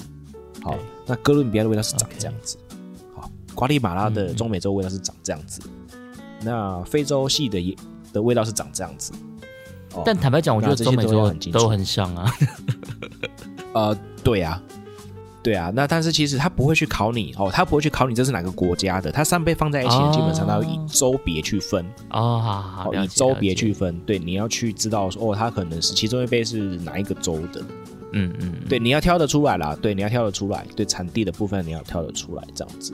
[0.62, 0.78] 好，
[1.08, 2.56] 那哥伦比亚的味道是长这样子。
[3.16, 5.60] 好，瓜地马拉的嗯中美洲味道是长这样子。
[6.44, 7.76] 那非洲系的也
[8.13, 9.12] 的味道是长这样子。
[9.93, 10.04] 哦。
[10.06, 11.60] 但坦白讲，我觉得这些中美洲都要很清楚。
[11.60, 12.32] 都很像啊。
[13.74, 14.62] 呃，对啊，
[15.43, 20.12] 对啊，那但是其实他不会去考你哦，他不会去考你这是哪个国家的，他三杯放在一起，哦。
[20.12, 27.62] 基本上他要以州别去分，哦，好好好，哦，以州别去分，对，你要去知道说，哦，他可能是其中一杯是哪一个州的，
[28.13, 32.93] 嗯嗯，对，你要挑得出来啦，对，你要挑得出来，对，产地的部分你要挑得出来，这样子，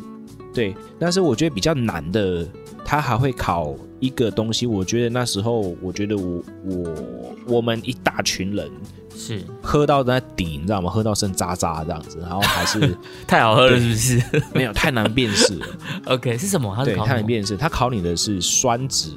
[0.53, 2.47] 对，但是我觉得比较难的，
[2.85, 8.69] 他还会考一个东西，我觉得那时候，我觉得我我我们一大群人
[9.15, 10.89] 是喝到那底，你知道吗？
[10.89, 12.95] 喝到剩渣渣这样子，然后还是
[13.27, 15.65] 太好喝了，是不是 没有太难辨识了？
[16.13, 16.73] OK，是什么？
[16.75, 19.11] 他是对，考太难辨识，他考你的是酸值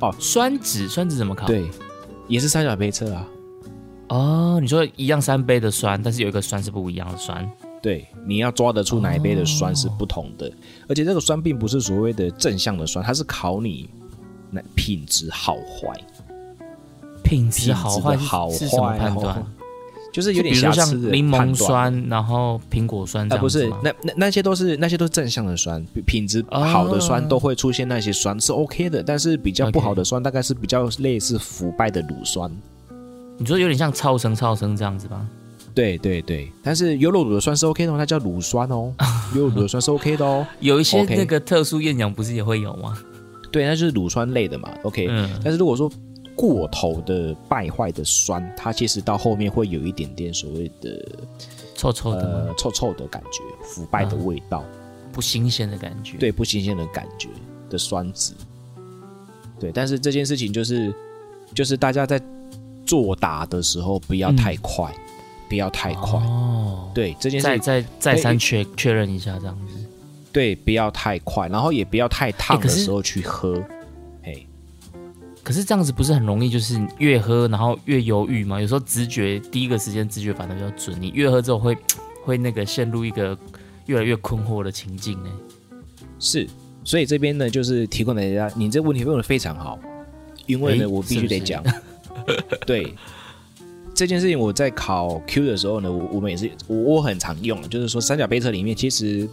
[0.00, 1.46] 哦，酸值，酸值怎么考？
[1.46, 1.64] 对，
[2.28, 3.26] 也是三角杯测啊。
[4.08, 7.50] 哦，你说一样三杯的酸，但是有一个酸是不一样的酸。
[7.84, 10.50] 对，你要抓得出哪一杯的酸是不同的，
[10.88, 13.90] 而且这个酸并不是所谓的正向的酸，它是考你
[14.50, 15.94] 那品质好坏，
[17.22, 19.46] 品质好坏好坏哦判断？
[20.14, 20.72] 就是有点像
[21.12, 32.50] 柠檬酸，然后苹果酸这啊，不是样子吗，那那那些都是那些都是正向的酸，品品质好的酸都会出现那些酸、是 OK 的，但是比较不好的酸大概是比较类似腐败的乳酸。
[33.36, 35.26] 你说有点像超生超生这样子吧？
[35.74, 38.94] 对对对，但是优酪乳的酸是 OK 的哦，那叫乳酸哦，
[39.34, 40.46] 优酪乳的酸是 OK 的哦。
[40.60, 42.96] 有一些那个特殊厌氧不是也会有吗？
[43.50, 45.06] 对，那就是乳酸类的嘛，OK。
[45.08, 45.90] 嗯，但是如果说
[46.36, 51.04] 过头的败坏的酸，它其实到后面会有一点点所谓的
[51.74, 52.20] 臭臭的？
[52.20, 54.64] 呃臭臭的感觉，腐败的味道，
[55.12, 57.28] 不新鲜的感觉。，对不新鲜的感觉
[57.68, 58.32] 的酸质。
[59.60, 60.92] 对，但是这件事情就是
[61.54, 62.20] 就是大家在
[62.84, 64.92] 作答的时候不要太快，
[65.54, 66.18] 不要太快。
[66.18, 69.74] 哦，对这件事再，再再三确确认一下这样子。
[70.32, 73.62] 对不要太快，然后也不要太烫的时候去喝。
[74.20, 74.44] 嘿，
[75.44, 78.60] 可是这样子不是很容易，就是越喝然后越犹豫吗？
[78.60, 81.76] 有时候直觉第一个时间直觉反而比较准，你越喝之后会
[82.24, 83.38] 会那个陷入一个
[83.86, 85.30] 越来越困惑的情境呢。
[86.18, 86.48] 是，
[86.82, 89.78] 所以这边呢，就是提供给大家，你这个问题问的非常好，
[90.46, 91.62] 因为呢，诶我必须得讲，
[92.66, 92.92] 对
[93.94, 99.28] 这件事情，我在考 Q 的时候呢，我我们也是我我很常用，就是说三角杯测里面，其实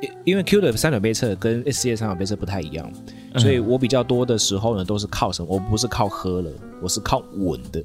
[0.00, 2.90] 因因为 Q 的三角杯测跟 S C 的三角杯测不太一样，
[3.34, 5.48] 嗯所以我比较多的时候呢，都是靠什么？
[5.50, 7.82] 我不是靠喝了，我是靠闻的。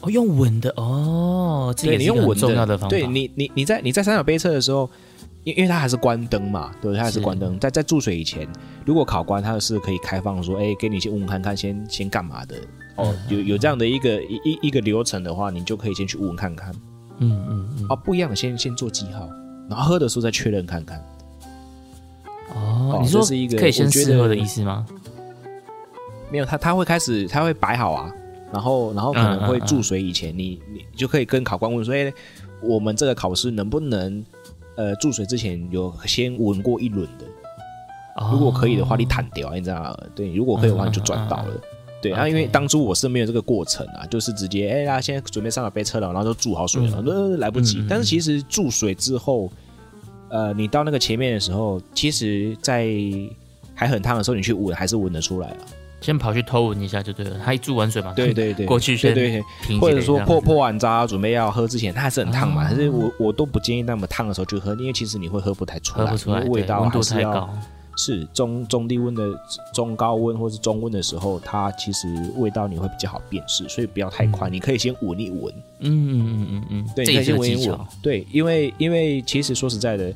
[0.00, 2.96] 哦，用稳的哦，这也是一个很你用闻重要的方法。
[2.96, 4.88] 对你你你在你在三角杯测的时候，
[5.42, 6.96] 因因为它还是关灯嘛，对？
[6.96, 7.58] 它还是是关灯。
[7.58, 8.46] 在在注水以前，
[8.86, 12.54] 如果考官他是可以开放说，哎，给你先问问看看，先先干嘛的？
[12.98, 16.72] 哦，有有这样的一个一一一个流程的话，你就可以先去问问看看。
[17.20, 19.28] 嗯嗯嗯，啊，不一样的，先先做记号，
[19.68, 20.98] 然后喝的时候再确认看看。
[22.54, 24.86] 哦哦，你说是一个可以先试喝的意思吗？
[26.30, 28.12] 没有，他他会开始，他会摆好啊，
[28.52, 32.12] 然后然后可能会注水以前，你你就可以跟考官问说，哎，
[32.62, 34.24] 我们这个考试能不能
[34.76, 37.24] 呃注水之前有先闻过一轮的？
[38.16, 39.96] 哦如果可以的话，你弹掉，你知道吗？
[40.14, 41.60] 对，如果可以的话，嗯你就转到了。
[42.00, 47.84] 对，那 OK 因为当初我是没有这个过程啊，就是直接哎呀，现在准备上了杯车了，然后就注好水了，呃来不及。
[47.88, 49.50] 但是其实注水之后，
[50.28, 52.86] 呃，你到那个前面的时候，其实，在
[53.74, 55.56] 还很烫的时候，你去闻还是闻得出来啊。
[56.00, 57.36] 先跑去偷闻一下就对了。
[57.44, 59.42] 他一注完水嘛，对对对，过去先对
[59.80, 62.64] 或者说破破破完渣准备要喝之前，它还是很烫嘛。
[62.64, 67.50] 哦可是我我都不建议那么烫的时候去喝，因为其实你会喝不太出来，喝不出来，味道对温度还是要太高。
[67.98, 69.28] 是中中低温的
[69.74, 72.06] 中高温或是中温的时候，它其实
[72.36, 80.14] 味道你会比较好辨识，所以不要太快，你可以先闻一闻，嗯嗯嗯嗯嗯，对，可以先闻一闻。，对，因为因为其实说实在的，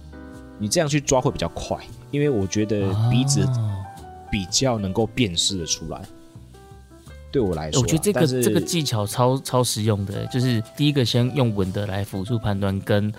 [0.59, 1.77] 你这样去抓会比较快，
[2.13, 3.75] 因为我觉得鼻子哦
[4.31, 6.01] 比较能够辨识的出来。
[7.33, 13.13] 对我来说啊，我觉得这个这个技巧超超实用的，就是第一个先用闻的来辅助判断，跟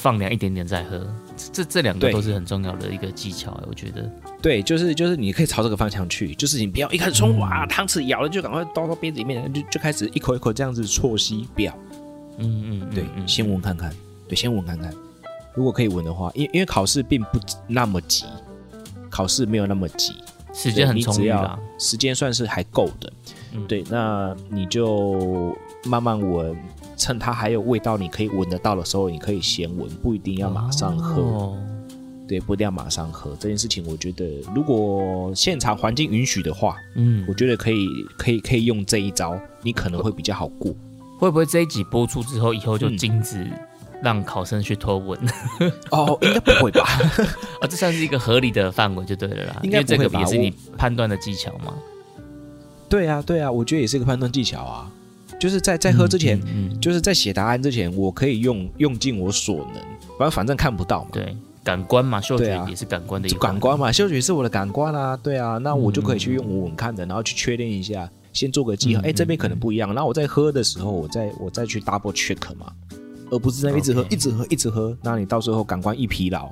[0.00, 1.04] 放凉一点点再喝，
[1.52, 4.08] 这这两个都是很重要的一个技巧，我觉得。
[4.40, 11.76] 对，就是就是你可以朝这个方向去，就是你不要一开始冲嗯哇，汤匙咬了就赶快倒到杯子里面，就就开始一口一口这样子啜吸，不要。
[12.38, 13.92] 嗯嗯，嗯对，嗯先闻看看，
[14.28, 14.94] 对，先闻看看。
[15.54, 18.24] 如果可以闻的话，因因为考试并不那么急，
[19.10, 20.14] 考试没有那么急，
[20.54, 21.58] 时间很对你只要充裕啦。
[21.80, 23.12] 时间算是还够的。
[23.54, 26.56] 嗯对，那你就慢慢闻，
[26.98, 31.22] 趁它还有味道，你可以闻得到的时候，你可以先闻，不一定要马上喝。
[31.22, 31.58] 哦
[32.28, 33.34] 对，不一定要马上喝。
[33.40, 40.74] 这件事情，我觉得如果现场环境允许的话，嗯我，觉得可以，可以，可以用这一招，你可能会比较好过。
[41.18, 43.50] 会不会这一集播出之后，以后就嗯禁止
[44.02, 45.18] 让考生去偷闻？
[45.90, 46.84] 哦，应该不会吧？
[47.62, 49.60] 啊， 这算是一个合理的范围就对了啦。
[49.64, 51.72] 应该这个也是你判断的技巧吗。
[52.90, 54.92] 对啊，对啊，我觉得也是一个判断技巧啊。
[55.38, 59.82] 就是在在喝之前，嗯，嗯就是在写答案之前，我可以用用尽我所能，
[60.18, 61.10] 反正反正看不到嘛。
[61.12, 63.52] 对，感官嘛，嗅觉也是感官的一就环。
[63.52, 69.60] 感官嘛，嗅觉是我的感官啊，对啊，那我就可以去用我看的，然后去确认一下，先做个记号，嗯哎、这边可能嗯。
[69.60, 72.72] 不一样，然后我在喝的时候，我再我再去 double check 嘛，
[73.30, 76.50] 而不是在一直喝一直喝，一直喝，那你到最后感官一疲劳，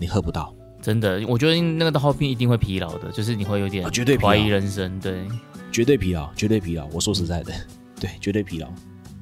[0.00, 4.98] 你喝不到，真的，我觉得那个到后面一定会疲劳的，就是你会有点啊绝对怀疑人生。
[5.00, 5.26] 对。
[5.72, 7.52] 绝对疲劳，绝对疲劳，我说实在的，
[8.00, 8.68] 对，绝对疲劳，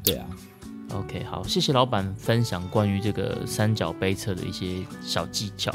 [0.02, 0.26] 对啊
[0.92, 5.72] ，，OK，好，谢谢老板分享关于这个三角杯测的一些小技巧。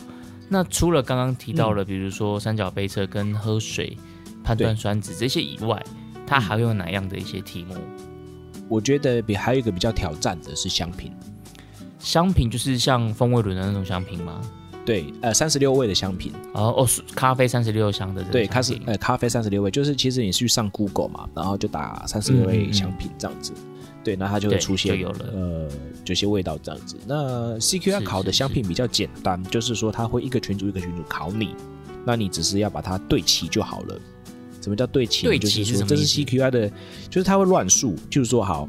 [0.50, 3.98] 那除了刚刚提到嗯了，比如说三角杯测跟喝水、
[4.44, 5.82] 判断酸值这些以外，
[6.26, 7.76] 它还会有哪样的一些题目？
[8.68, 11.12] 我觉得比还有一个比较挑战的是香品，
[12.00, 14.42] 香品就是像风味轮的那种香品吗？
[14.89, 23.54] 对，呃，三十六味的香品，哦哦，咖啡三十六香的这个对，咖啡呃咖啡三十六味，就是其实你去上 Google 嘛，然后就打三十六味香品这样子，
[24.04, 25.25] 对，那它就会出现就有了。
[25.32, 25.69] 呃
[26.06, 26.95] 有些味道这样子。
[27.06, 31.54] 那 CQR 是考的是香品比较简单，就是说它会一个群组一个群组考你，
[32.04, 33.99] 那你只是要把它对齐就好了。
[34.60, 35.30] 什么叫对齐呢？
[35.30, 36.71] 对就是说这是齐是什么意思？CQR 的，
[37.12, 38.67] 就是它会乱数，就是说好，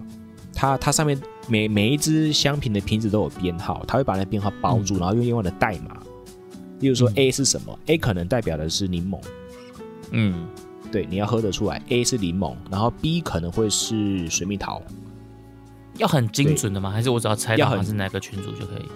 [0.55, 5.97] 它它上面每每一只香瓶的瓶子都有编号，它会把那编号包住，然后用另外的代码。
[6.81, 9.21] 例如说嗯 A 是什么、a 可能代表的是柠檬，
[10.13, 10.49] 嗯，
[10.91, 11.83] 对，你要喝得出来。
[11.89, 14.81] A 是柠檬，然后 B 可能会是水蜜桃，
[15.99, 16.91] 要很精准的吗？
[16.91, 18.89] 还是我只要猜到它是哪个群组就可以？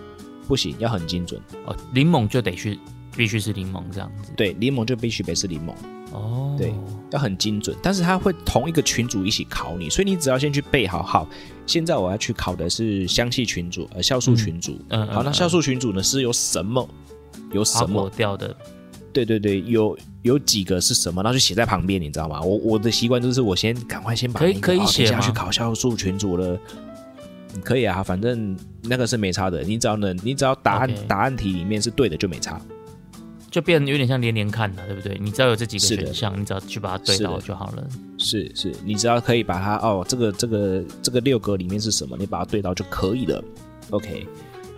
[0.49, 1.41] 不行，要很精准。
[1.67, 2.79] 哦，柠檬就得去，
[3.15, 4.33] 必须是柠檬这样子。
[4.35, 5.75] 对，柠檬就必须得是柠檬，
[6.15, 6.73] 哦，对
[7.11, 7.77] 要很精准。
[7.83, 11.03] 但是它会同一个群组一起考你，所以你只要先去背好。
[11.03, 11.29] 好，
[11.67, 14.79] 现在我要去考的是香气群组，呃，酵素群组。
[14.89, 16.89] 嗯，好，那酵素群组呢是有什么？
[17.53, 18.11] 有什什么么？
[18.17, 18.57] 掉的？
[19.13, 22.41] 对对对，有有几个是什么，然后就写在旁边，你知道吗？
[22.41, 26.59] 我我的习惯就是我先赶快先把可以可以写下去考酵素群组了。
[27.63, 29.63] 可以啊，反正那个是没差的。
[29.63, 32.61] 你只要能，你只要答案答案题里面是对的就没差。
[33.55, 35.17] 就变得有点像连连看了，对不对？
[35.23, 37.87] 你只要有这几个选项，你只要去把它对到就好了。
[38.19, 43.41] 是是，你只要可以把它哦，这个这个这个六格里面是什么，你把它对到就可以了。
[43.91, 44.27] OK，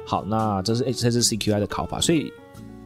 [0.04, 2.30] 好，那这是哎这是 CQI 的考法，所以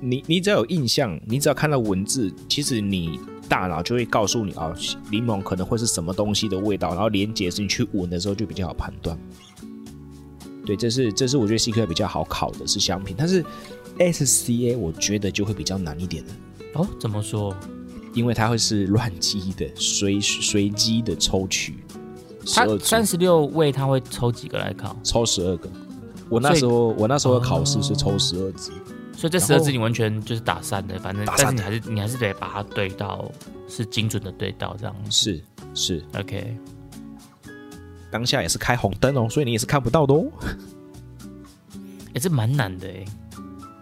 [0.00, 3.18] 你你只要有印象，你只要看到文字，其实你
[3.48, 4.72] 大脑就会告诉你哦，
[5.10, 9.18] 柠檬可能会是什么东西的味道，然后连接是你去闻的时候就比较好判断。
[10.64, 13.44] 对，这是这是我觉得 CQI 比较好考的是香品，但是
[14.00, 16.32] SCA 我觉得就会比较难一点了，
[16.74, 17.54] 哦，怎么说？
[18.12, 21.76] 因为它会是乱机的随随机的抽取，
[22.44, 24.96] 十他二三十六位它会抽几个来考？
[25.04, 25.70] 抽十二个。
[26.28, 28.72] 我那时候我那时候的考试是抽十二支，
[29.16, 33.30] 所以这十二支你完全就是打散的，反正但是你还是你还是得把它对到
[33.68, 34.96] 是精准的对到这样。
[35.08, 35.40] 是
[35.74, 36.56] 是，OK，
[38.10, 40.24] 当下也是开红灯哦，所以你也是看不到的哦。
[42.14, 43.04] 哎、 这蛮难的哎。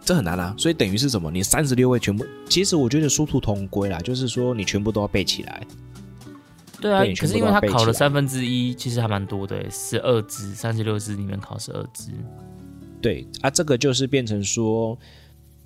[0.09, 1.31] 这很难啊，所以等于是什么？
[1.31, 5.67] 你三十六位全部，其实我觉得殊途同归啦，就是说你全部都要背起来。
[6.81, 12.11] 对啊可是因为他考了三分之一，其实还蛮多的欸，十二支，三十六支里面考十二支。
[13.03, 14.99] 对啊，这个就是变成说，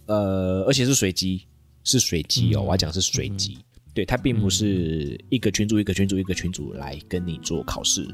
[0.07, 1.47] 呃，而且是随机，
[1.84, 3.59] 是随机哦，嗯我要讲是随机。
[3.95, 8.05] 对，它并不是一个群主一个群主一个群主来跟你做考试，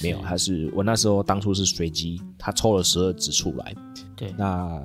[0.00, 3.74] 没有，他是我那时候当初是随机，他抽了十二支出来，
[4.16, 4.82] 对，那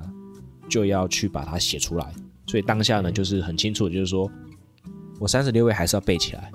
[0.70, 2.10] 就要去把它写出来。
[2.46, 4.30] 所以当下呢，就是很清楚，就是说
[5.20, 6.50] 我三十六位还是要背起来。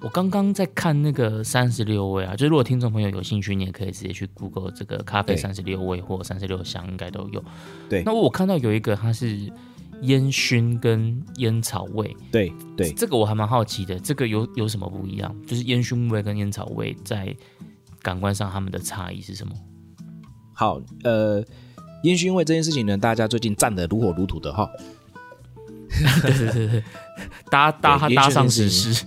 [0.00, 7.42] 我刚刚在看那个三十六位啊，就是如果听众朋友有兴趣，你也可以直接去 Google 这个咖啡对三十六位或三十六香，应该都有。
[7.88, 9.50] 对那我看到有一个它是
[10.02, 15.34] 烟熏跟烟草味，对对，这个我还蛮好奇的，这个有有什么不一样？
[15.46, 17.34] 就是烟熏味跟烟草味在
[18.02, 19.54] 感官上它们的差异是什么？
[20.52, 21.42] 好，呃，
[22.04, 24.70] 烟熏味这件事情呢，大家最近站得如火如荼的哈。
[26.22, 26.84] 对对对对，
[27.50, 29.06] 搭搭搭上这件事时事，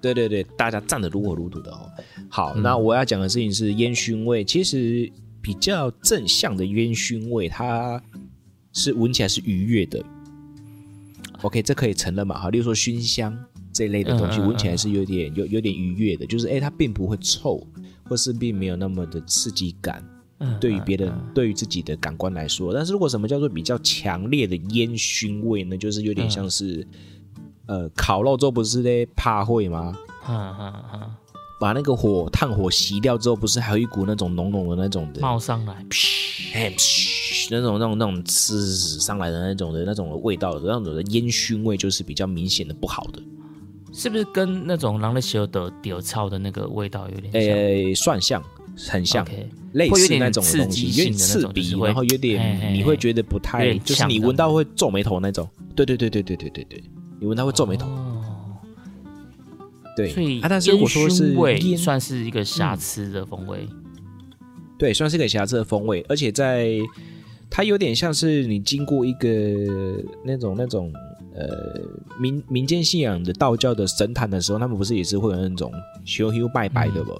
[0.00, 1.90] 对对对，大家站得如火如荼的哦。
[2.28, 5.10] 好，嗯那我要讲的事情是烟熏味，其实
[5.40, 8.00] 比较正向的烟熏味，它
[8.72, 10.04] 是闻起来是愉悦的。
[11.40, 12.38] OK，这可以承认嘛？
[12.38, 13.36] 哈，例如说熏香
[13.72, 17.66] 这类的东西，嗯嗯嗯闻起来是有点有有点愉悦的，就是哎，它并不会臭，
[18.04, 20.04] 或是并没有那么的刺激感。
[20.42, 25.76] 嗯对于别人、嗯对于自己的感官来说，但是如果什么叫做比较强烈的烟熏味呢？
[25.76, 26.86] 就是有点像是，
[27.66, 29.96] 呃，烤肉之后不是在怕会吗？
[30.20, 31.10] 哈哈哈，
[31.60, 35.84] 把那个火炭火熄掉之后，不是还有一股那种浓浓的那种的，冒上来，
[37.50, 43.22] 那种那种那种呲上来的那种的那种的味道，那种的烟熏味就是比较明显的不好的。
[43.94, 47.42] 是不是跟那种狼的血的屌操的那个味道有点像？
[47.42, 48.42] 诶、算像，
[48.76, 49.26] 很像
[49.72, 55.48] 类似那种的东西，有点刺鼻，然后有点你会觉得不太，就是你闻到会皱眉头那种。
[55.74, 56.84] 对对对对对对对对，
[57.20, 57.86] 你闻到会皱眉头。
[57.86, 58.22] 哦，
[59.96, 61.34] 对，所以啊，但是如果说是
[61.78, 63.66] 算是一个瑕疵的风味。
[64.78, 66.76] 对，算是一个瑕疵的风味，而且在
[67.48, 69.28] 它有点像是你经过一个
[70.24, 70.92] 那种那种
[71.34, 71.80] 呃
[72.18, 75.72] 民民间信仰的道教的神坛的时候，他们不是也是会有那种
[76.04, 77.12] 修修拜拜的不？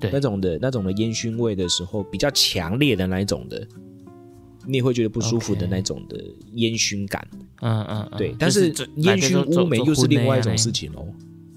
[0.00, 0.10] 对。
[0.12, 3.66] 那种的那种的烟熏味的时候，比较强烈的那一种的，
[4.66, 6.22] 你也会觉得不舒服的那种的
[6.54, 7.26] 烟熏感。
[7.60, 8.18] 嗯嗯，嗯。
[8.18, 10.90] 对，但是烟熏乌梅又是另外一种事情。
[10.90, 11.06] 情哦。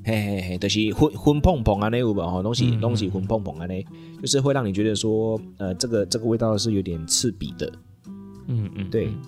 [0.04, 3.12] 嘿嘿嘿，就是昏昏碰碰啊那有吧哈，东西嗯东西嗯。
[3.12, 3.86] 昏碰碰啊那，
[4.20, 7.72] 就是会让你觉得说，呃，这个这个味道是有点刺鼻的，
[8.48, 9.22] 嗯嗯，对嗯。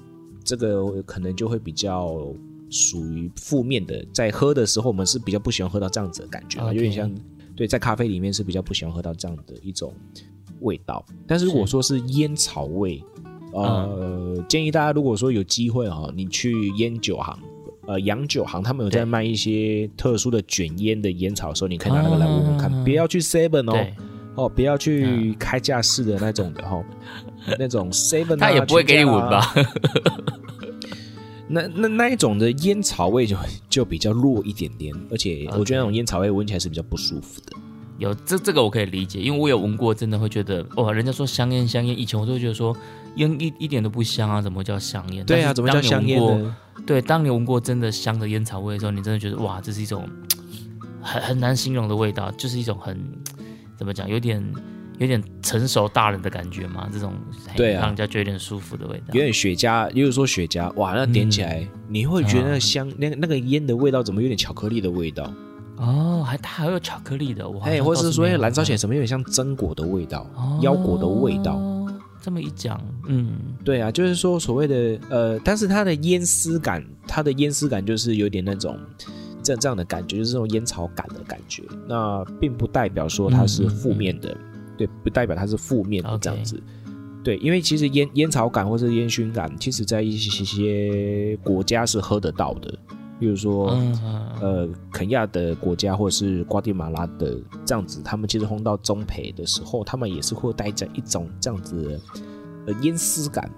[0.43, 2.33] 这个可能就会比较
[2.69, 4.03] 属于负面的。
[4.11, 7.09] 在喝的时候，我们是比较不喜欢喝到这样子的感觉有点像
[7.55, 9.93] 对，在咖啡里面是比较不喜欢喝到这样的一种
[10.61, 11.05] 味道。
[11.27, 13.03] 但是如果说是烟草味，
[13.53, 17.37] 呃，建议大家如果说有机会哈、你去烟酒行。
[17.85, 23.93] 呃，洋酒行他们有在对卖一些特殊的卷烟的烟草的时候，你可以拿那个来闻闻看，啊不要去 Seven 哦，对，
[24.35, 26.81] 哦，不要去开架式的那种的哈、
[27.59, 29.19] 那种 Seven 啊他也不会给你闻？
[29.29, 29.53] 吧？
[31.53, 33.37] 那那那一种的烟草味就
[33.69, 37.57] 就比较弱一点点，而且我觉得那种烟草味闻起来是比较不舒服的。
[37.99, 42.75] 有这这个我可以理解，因为我有闻过，真的会觉得哇，人家说香烟香烟，以前我都会觉得说
[43.17, 45.23] 烟一一点都不香啊，怎么会叫香烟？
[45.25, 46.55] 对啊，怎么叫香烟？
[46.87, 50.09] 对，当你闻过真的香的烟草味的时候，你真的觉得哇，这是一种
[51.01, 52.99] 很很难形容的味道，就是一种很
[53.77, 54.43] 怎么讲，有点
[54.99, 57.13] 有点成熟大人的感觉嘛，这种
[57.55, 59.21] 对啊让人家觉得有点舒服的味道有。
[59.21, 65.31] 点雪茄，也就是说雪茄，哇，那点起来、你会觉得那个香，那个那个烟的味道怎么有点巧克力的味道？
[65.77, 67.65] 哦，还它还有巧克力的，哇！
[67.65, 71.59] 哎，或者是说燃烧起来什么有点像榛果的味道、哦腰果的味道？
[72.21, 72.79] 这么一讲，
[73.09, 78.79] 嗯，对啊，就是说所谓的呃，但是它的烟丝感，它的烟丝感就是有点那种
[79.41, 81.63] 这这样的感觉，就是这种烟草感的感觉。
[81.85, 84.37] 那并不代表说它是负面的，
[84.77, 86.61] 对，不代表它是负面的这样子。
[87.23, 92.77] 对，因为其实烟烟草感或是烟熏感，其实在一些些国家是喝得到的。
[93.19, 101.99] 比如说、嗯嗯呃肯亚的国家或者是瓜地马拉的这样子，他们其实烘到中培的时候，他们也是会带着一种这样子的
[102.67, 103.49] 呃烟丝感。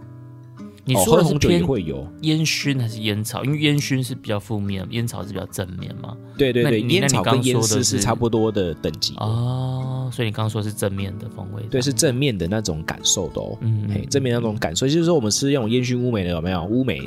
[0.86, 3.43] 你说的红酒也会有，烟熏还是烟草？
[3.43, 6.15] 因为烟熏是比较负面，烟草是比较正面嘛。
[6.38, 13.57] 对对对，烟草跟烟丝是差不多的等级的哦，所以你刚刚说是正面的风味，对，是正面的那种感受的哦。
[13.61, 16.63] 嗯嘿，正面那种感受，就是说我们吃那种烟熏乌梅的有没有？
[16.65, 16.99] 乌梅，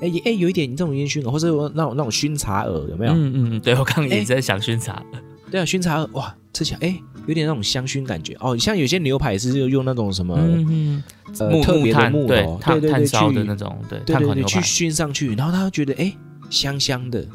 [0.00, 3.12] 哎哎，有一点这种烟熏耳，或者那种那种熏茶耳有没有？
[3.12, 5.00] 嗯嗯嗯，对我刚刚也哎在想熏茶，
[5.50, 8.56] 对啊，熏茶耳哇，吃起来哎有点那种香薰感觉哦。
[8.56, 11.04] 像有些牛排是用那种什么、嗯嗯，
[11.38, 16.12] 呃木特别的木头，炭对对对，炭烧的那种，对对对对，去熏上去，然后他会觉得哎
[16.50, 17.26] 香香的。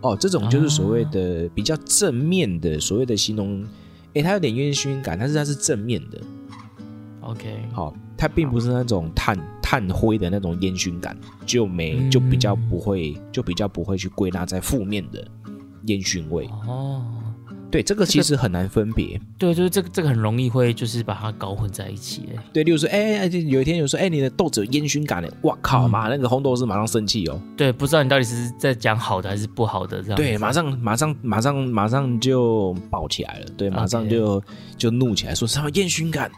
[0.00, 3.64] 哦，这种就是所谓啊的比较正面的所谓的形容，
[4.12, 6.20] 哎，它有点烟熏感，但是它是正面的。
[7.22, 11.16] OK，好、它并不是那种炭炭灰的那种烟熏感，
[11.46, 15.26] 就没嗯就比较不会，就比较不会去归纳在负面的
[15.86, 16.46] 烟熏味。
[16.68, 17.02] 哦，
[17.74, 19.20] 对，这个其实很难分别。
[19.36, 27.42] 对，就是这个这个很容易会就是把它搞混在一起，哎，对，例如说，哎、有一天有说，哎、你的豆子有烟熏感的，哇靠，嗯，那个红豆是马上生气哦。
[27.56, 34.40] 对，不知道你到底是在讲好的还是不好的这样，对，马上马上马上马上就爆起来了，对，马上就
[34.78, 36.30] 就怒起来，说什么烟熏感，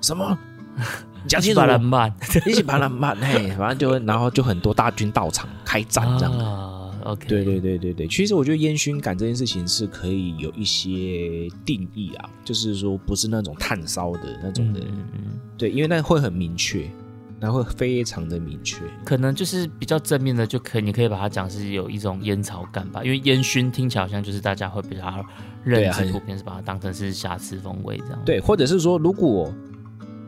[0.00, 0.38] 什么，
[1.24, 1.60] 你讲清楚。
[1.60, 2.14] 把，它慢。
[2.46, 6.38] 一起把它慢，嘿，反正就会然后就很多大军到场开战这样。
[6.38, 16.90] 啊，OK，对对对对对，其实我觉得烟熏感这件事情是可以有一些定义啊，就是说不是那种炭烧的那种的，嗯对，因为那会很明确，
[17.38, 18.78] 那会非常的明确。
[19.04, 25.24] 可能就是比较正面的，就可以你可以把它讲是有一种烟草感吧，因为烟熏听起来好像就是大家会比较
[25.62, 28.22] 认知，啊很普遍是把它当成是瑕疵风味这样。
[28.24, 29.52] 对，或者是说，如果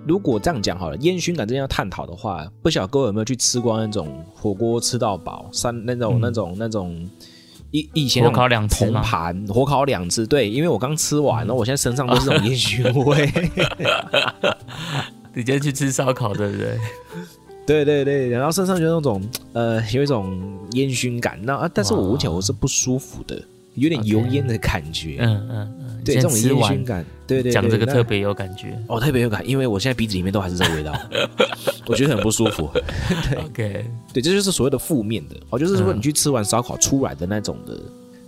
[0.06, 7.08] 如果这样讲好了，烟熏感真要探讨的话，不晓得各位有没有去吃过那种火锅吃到饱，三那种、嗯那种那种。
[7.72, 13.26] 以以前火烤两次铜吗盘火烤两只，对，因为我刚吃完，然后我现在身上都是那种烟熏味，
[15.34, 16.78] 你今天去吃烧烤对不对？
[17.66, 19.20] 对对对，然后身上就那种
[19.52, 20.40] 呃有一种
[20.74, 23.42] 烟熏感，那啊，但是我闻起来我是不舒服的，
[23.76, 28.78] 有点油烟的感觉，嗯嗯嗯，对，这种烟熏感，对对讲这个特别有感觉。
[28.88, 30.92] 哦特别有感，因为我现在鼻子里面都还是这个味道，
[31.86, 32.70] 我觉得很不舒服。
[33.44, 35.36] OK，对，这就是所谓的负面的。
[35.50, 35.96] 哦，就是说嗯。
[35.98, 37.78] 你去吃完烧烤出来的那种的，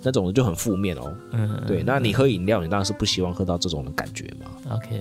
[0.02, 1.14] 那种的就很负面哦。
[1.32, 4.76] 嗯，对，那你喝饮料，你当然是不希望喝到这种的感觉嘛。
[4.76, 5.00] OK，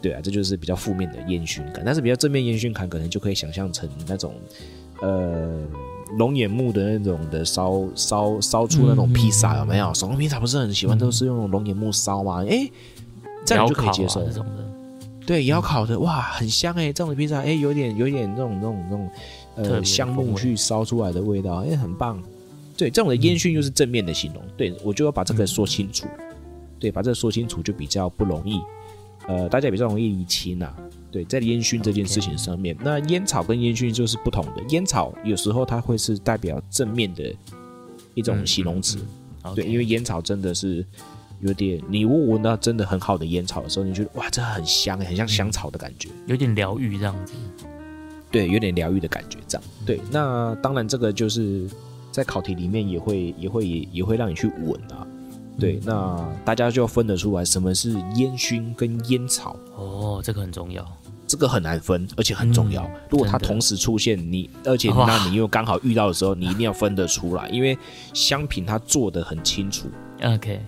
[0.00, 4.34] 对啊，这就是比较负面的烟熏感，但是比较正面烟熏感，可能就可以想象成那种
[5.00, 5.60] 呃
[6.18, 9.92] 龙眼木的那种的烧烧烧出那种披萨，有没有？
[9.94, 12.44] 手工披萨不是很喜欢都是用龙眼木烧吗？
[12.48, 12.68] 哎，
[13.44, 14.64] 这样就可以接受这种的。
[15.24, 19.10] 对，窑烤的哇，很香哎、这种的披萨哎、有点有点那种那种那种
[19.56, 22.20] 呃香木去烧出来的味道，哎、很棒。
[22.76, 26.06] 对，这种的烟熏就是正面的形容，对我就要把这个说清楚，
[26.80, 28.60] 对，把这个说清楚就比较不容易，
[29.26, 30.74] 呃，大家比较容易理清啊。
[31.10, 34.62] 对，在烟熏这件事情上面那烟草跟烟熏就是不同的。
[34.70, 37.30] 烟草有时候它会是代表正面的
[38.14, 38.98] 一种嗯形容词，
[39.44, 40.82] 嗯对，因为烟草真的是
[41.40, 47.34] 有点，你如果闻到真的很好的烟草的时候，你觉得哇，这很香，很像香草的感觉，有点疗愈这样子。
[48.30, 49.64] 对，有点疗愈的感觉，这样。
[49.84, 51.68] 对，那当然这个就是
[52.10, 55.06] 在考题里面也会也会也也会让你去闻啊。
[55.58, 60.86] 对，那大家就要分得出来什么是烟熏跟烟草，哦，这个很重要。
[61.24, 62.82] 这个很难分，而且很重要。
[62.82, 67.78] 嗯如果它同时出现，你而且那你又刚好遇到的时候，你一定要分得出来，因为
[68.12, 69.88] 香品它做的很清楚。
[70.22, 70.60] OK，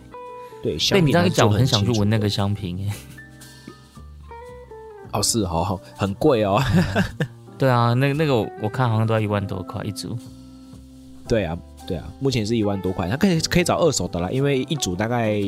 [0.62, 2.95] 对，香品它你这样一讲，我很想去闻那个香瓶哎。
[5.12, 6.59] 哦，是好好很贵哦。
[7.59, 10.16] 对啊，那个那个我我看好像都要一万多块一组。
[11.28, 15.39] 对啊，对啊，目前是一万多块，它可以可以找二手的啦，因为一组大概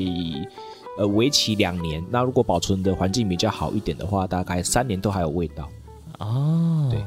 [0.98, 5.68] 呃为期两年，那如果保存的环境比较好一点的话，大概三年都还有味道。
[6.18, 7.04] 哦，对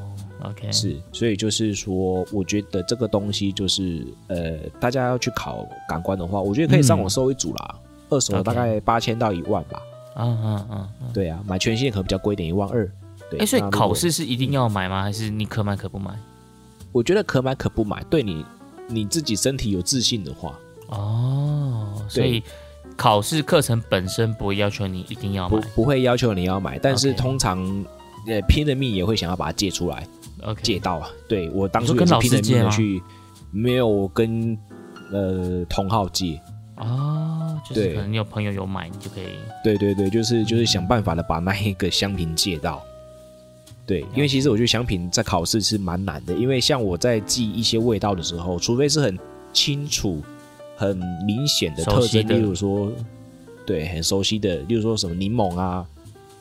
[0.47, 7.75] ，OK，是，所以就是说，我觉得这个东西就是呃，大家要去考感官的话，我觉得可以上网搜一组啦，
[8.09, 9.81] 二手大概八千到一万吧。
[10.15, 11.13] 嗯嗯嗯嗯。
[11.13, 12.89] 对啊，买全新的可能比较贵一点，一万二。
[13.31, 15.01] 对，哎，所以考试是一定要买吗？
[15.01, 16.11] 还是你可买可不买？
[16.91, 18.43] 我觉得可买可不买，对你
[18.89, 22.43] 你自己身体有自信的话，哦，所以
[22.97, 25.61] 考试课程本身不会要求你一定要买。
[25.75, 27.59] 不会要求你要买，但是通常
[28.27, 30.05] 呃拼了命也会想要把它借出来
[30.41, 31.09] ，OK，借到啊。
[31.27, 33.03] 对我当你说跟老初也是拼了师借吗命的去，
[33.51, 34.57] 没有跟
[35.11, 36.41] 呃同号借。
[36.77, 39.25] 哦，就是可能你有朋友有买，你就可以。
[39.63, 42.81] 对对对，就是就是想办法的把那一个香瓶借到。
[43.89, 49.17] 对，因为其实我觉得香品在考试是蛮难的，因为像我在记一些味道的时候，除非是很
[49.51, 50.21] 清楚、
[50.77, 52.91] 很明显的特征，例如说，
[53.65, 55.83] 对，很熟悉的，例如说什么柠檬啊，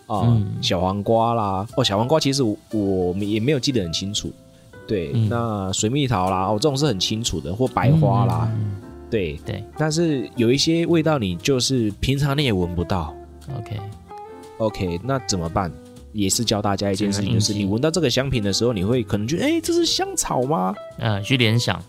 [0.09, 4.31] 啊、嗯小黄瓜啦，哦，小黄瓜其实我我们也没有记得很清楚。
[4.87, 8.77] 对，嗯那水蜜桃啦，哦，这种是很清楚的，或白花啦，嗯
[9.09, 9.39] 对。
[9.47, 13.15] 对但是有一些味道你就是平常你也闻不到。
[13.57, 15.73] ，OK，OK，那怎么办？
[16.13, 20.75] 也是教大家一件事情，就是你闻到这个香品的时候，你会可能觉得，哎，这是香草吗？
[20.99, 21.83] 嗯，去联想，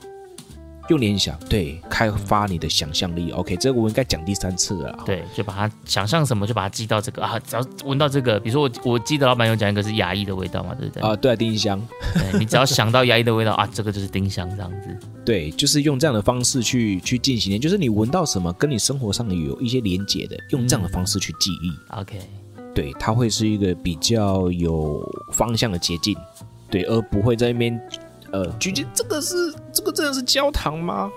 [0.90, 3.32] 用联想，对，开发你的想象力。
[3.32, 5.00] OK，这个我应该讲第三次了。
[5.06, 11.04] 对，就把它想象什么，就把它记到这个啊，只要闻到这个，比如说我我记得老板有讲一个是牙医的味道嘛，对不对？
[11.04, 11.80] 啊、对啊，丁香，
[12.14, 14.98] 对你只要想到牙医的味道啊，这个就是丁香这样子。
[15.24, 22.20] 对，就是用这样的方式去去进行，就是你闻到什么跟你生活上有一些连结的，用这样的方式去记忆，OK，
[22.80, 26.16] 对，它会是一个比较有方向的捷径，
[26.72, 27.78] 对，而不会在那边
[28.32, 31.12] 呃，觉得这个是这个真的是焦糖吗？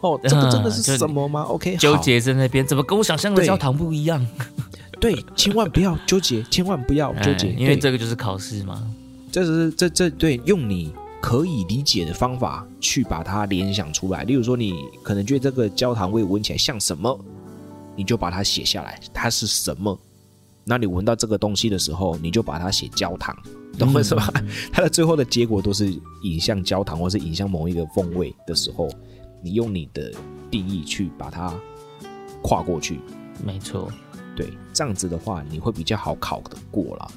[0.00, 4.24] 哦，这个真的是什么吗？OK，纠结在那边，怎么跟我想象的焦糖不一样？
[5.00, 8.80] 对，千万不要纠结，千万不要纠结，哎因为这个就是考试嘛。
[9.32, 14.22] 这是这这对用你可以理解的方法去把它联想出来。
[14.22, 17.18] 例如说，你可能觉得这个焦糖味闻起来像什么，
[17.96, 19.98] 你就把它写下来，它是什么。
[20.64, 23.36] 那你闻到这个东西的时候，你就把它写焦糖，
[23.78, 24.32] 懂我意思吧？
[24.72, 25.92] 它的最后的结果都是
[26.22, 28.88] 引向焦糖，或是引向某一个风味的时候，
[29.42, 30.10] 你用你的
[30.50, 31.52] 定义去把它
[32.42, 32.98] 跨过去。
[33.44, 33.90] 没错，
[34.36, 37.08] 对，这样子的话，你会比较好考得过啦。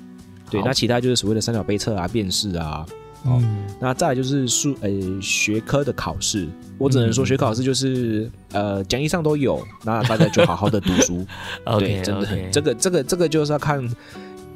[0.50, 2.86] 对，那其他就是所谓的三角杯测啊、辨识啊，
[3.24, 4.90] 哦嗯，那再来就是数呃
[5.22, 6.48] 学科的考试，
[6.78, 11.26] 我只能说嗯学考试就是呃讲义上都有，那大家就好好的读书。
[11.80, 13.82] 对真的这个这个这个就是要看，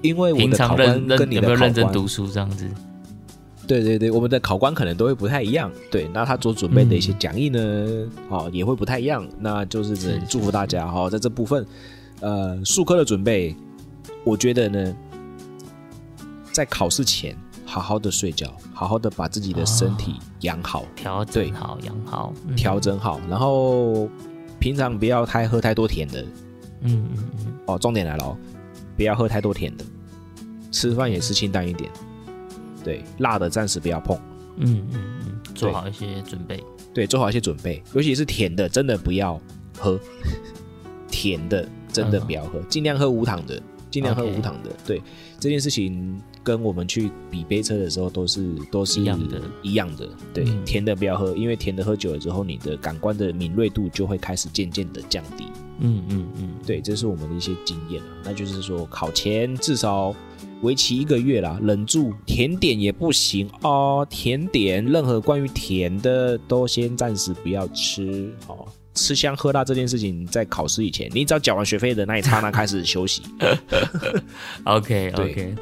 [0.02, 2.66] 因为我的考官跟你的考官，认真读书这样子？
[3.68, 5.72] 对对对，我们的考官可能都会不太一样。
[5.90, 7.60] 对，那他所准备的一些讲义呢，
[8.28, 9.26] 哦也会不太一样。
[9.40, 11.66] 那就是只能祝福大家哈、哦，在这部分，
[12.20, 13.56] 呃，数科的准备，
[14.26, 14.96] 我觉得呢，
[16.52, 17.34] 在考试前
[17.72, 20.84] 好好的睡觉，好好的把自己的身体养好。
[20.94, 24.10] 调对整好，养好，嗯调，整好，然后
[24.60, 26.22] 平常不要太喝太多甜的
[26.82, 27.80] 嗯嗯嗯，哦。
[27.80, 28.38] 重点来了哦，
[28.98, 29.86] 不要喝太多甜的，
[30.70, 31.90] 吃饭也吃清淡一点。
[32.84, 34.20] 对，辣的暂时不要碰。
[34.58, 36.62] 嗯嗯嗯，做好一些准备。
[36.94, 39.40] 对，做好一些准备，尤其是甜的，真的不要
[39.80, 39.98] 喝。
[41.10, 43.62] 甜的真的不要喝，尽量喝无糖的，
[43.92, 44.72] 尽量喝无糖的。
[44.86, 45.02] 对
[45.40, 50.10] 这件事情，跟我们去比杯车的时候都是都是一样的一样的。
[50.34, 55.46] 对，嗯甜的不要喝，因为甜的喝久了之后，你的感官的敏锐度就会开始渐渐的降低。
[55.80, 58.08] 嗯嗯嗯，对，这是我们的一些经验啊。
[58.24, 60.16] 那就是说，考前至少
[60.62, 64.06] 为期一个月啦，忍住甜点也不行哦。
[64.08, 68.68] 甜点，任何关于甜的都先暂时不要吃哦。
[68.94, 73.22] 吃香喝辣这件事情，在考试以前，你只要缴完学费的那一刹那开始休息。
[74.66, 75.56] OK OK，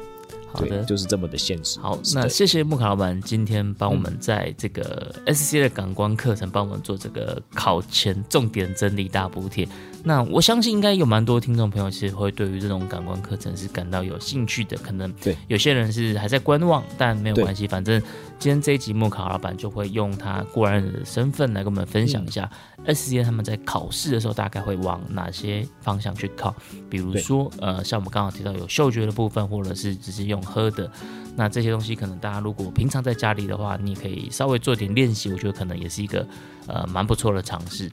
[0.52, 0.84] 好对，的。
[0.84, 1.78] 就是这么的现实。
[1.80, 9.66] 好，那谢谢木卡老板今天帮我们在这个 SC 的感官课程帮我们做这个考前重点整理大补贴。
[10.02, 18.00] 那我相信应该有蛮多听众朋友其实会对于这种感官课程是感到有兴趣的，可能对有些人是还在观望，但没有关系，反正
[18.38, 22.50] 今天这一集木考老板就会用他过来人的身份来跟我们分享一下
[22.84, 26.54] 嗯 SC 他们在考试的时候大概会往哪些方向去考，
[26.88, 30.90] 比如说呃像我们刚刚提到有嗅觉的部分，或者是只是用喝的。
[31.36, 36.26] 那这些东西可能大家如果平常在家里的话，你也可以稍微做点练习，我觉得可能也是一个
[36.66, 37.90] 呃蛮不错的尝试。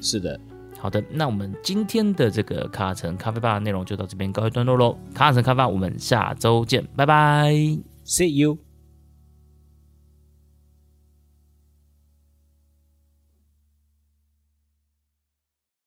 [0.00, 0.38] 是的，
[0.84, 4.94] 好的，那我们今天的这个卡城咖啡吧的内容就到这边告一段落喽。
[5.14, 7.54] 卡城咖啡吧，我们下周见，拜拜。
[8.04, 8.73] See you。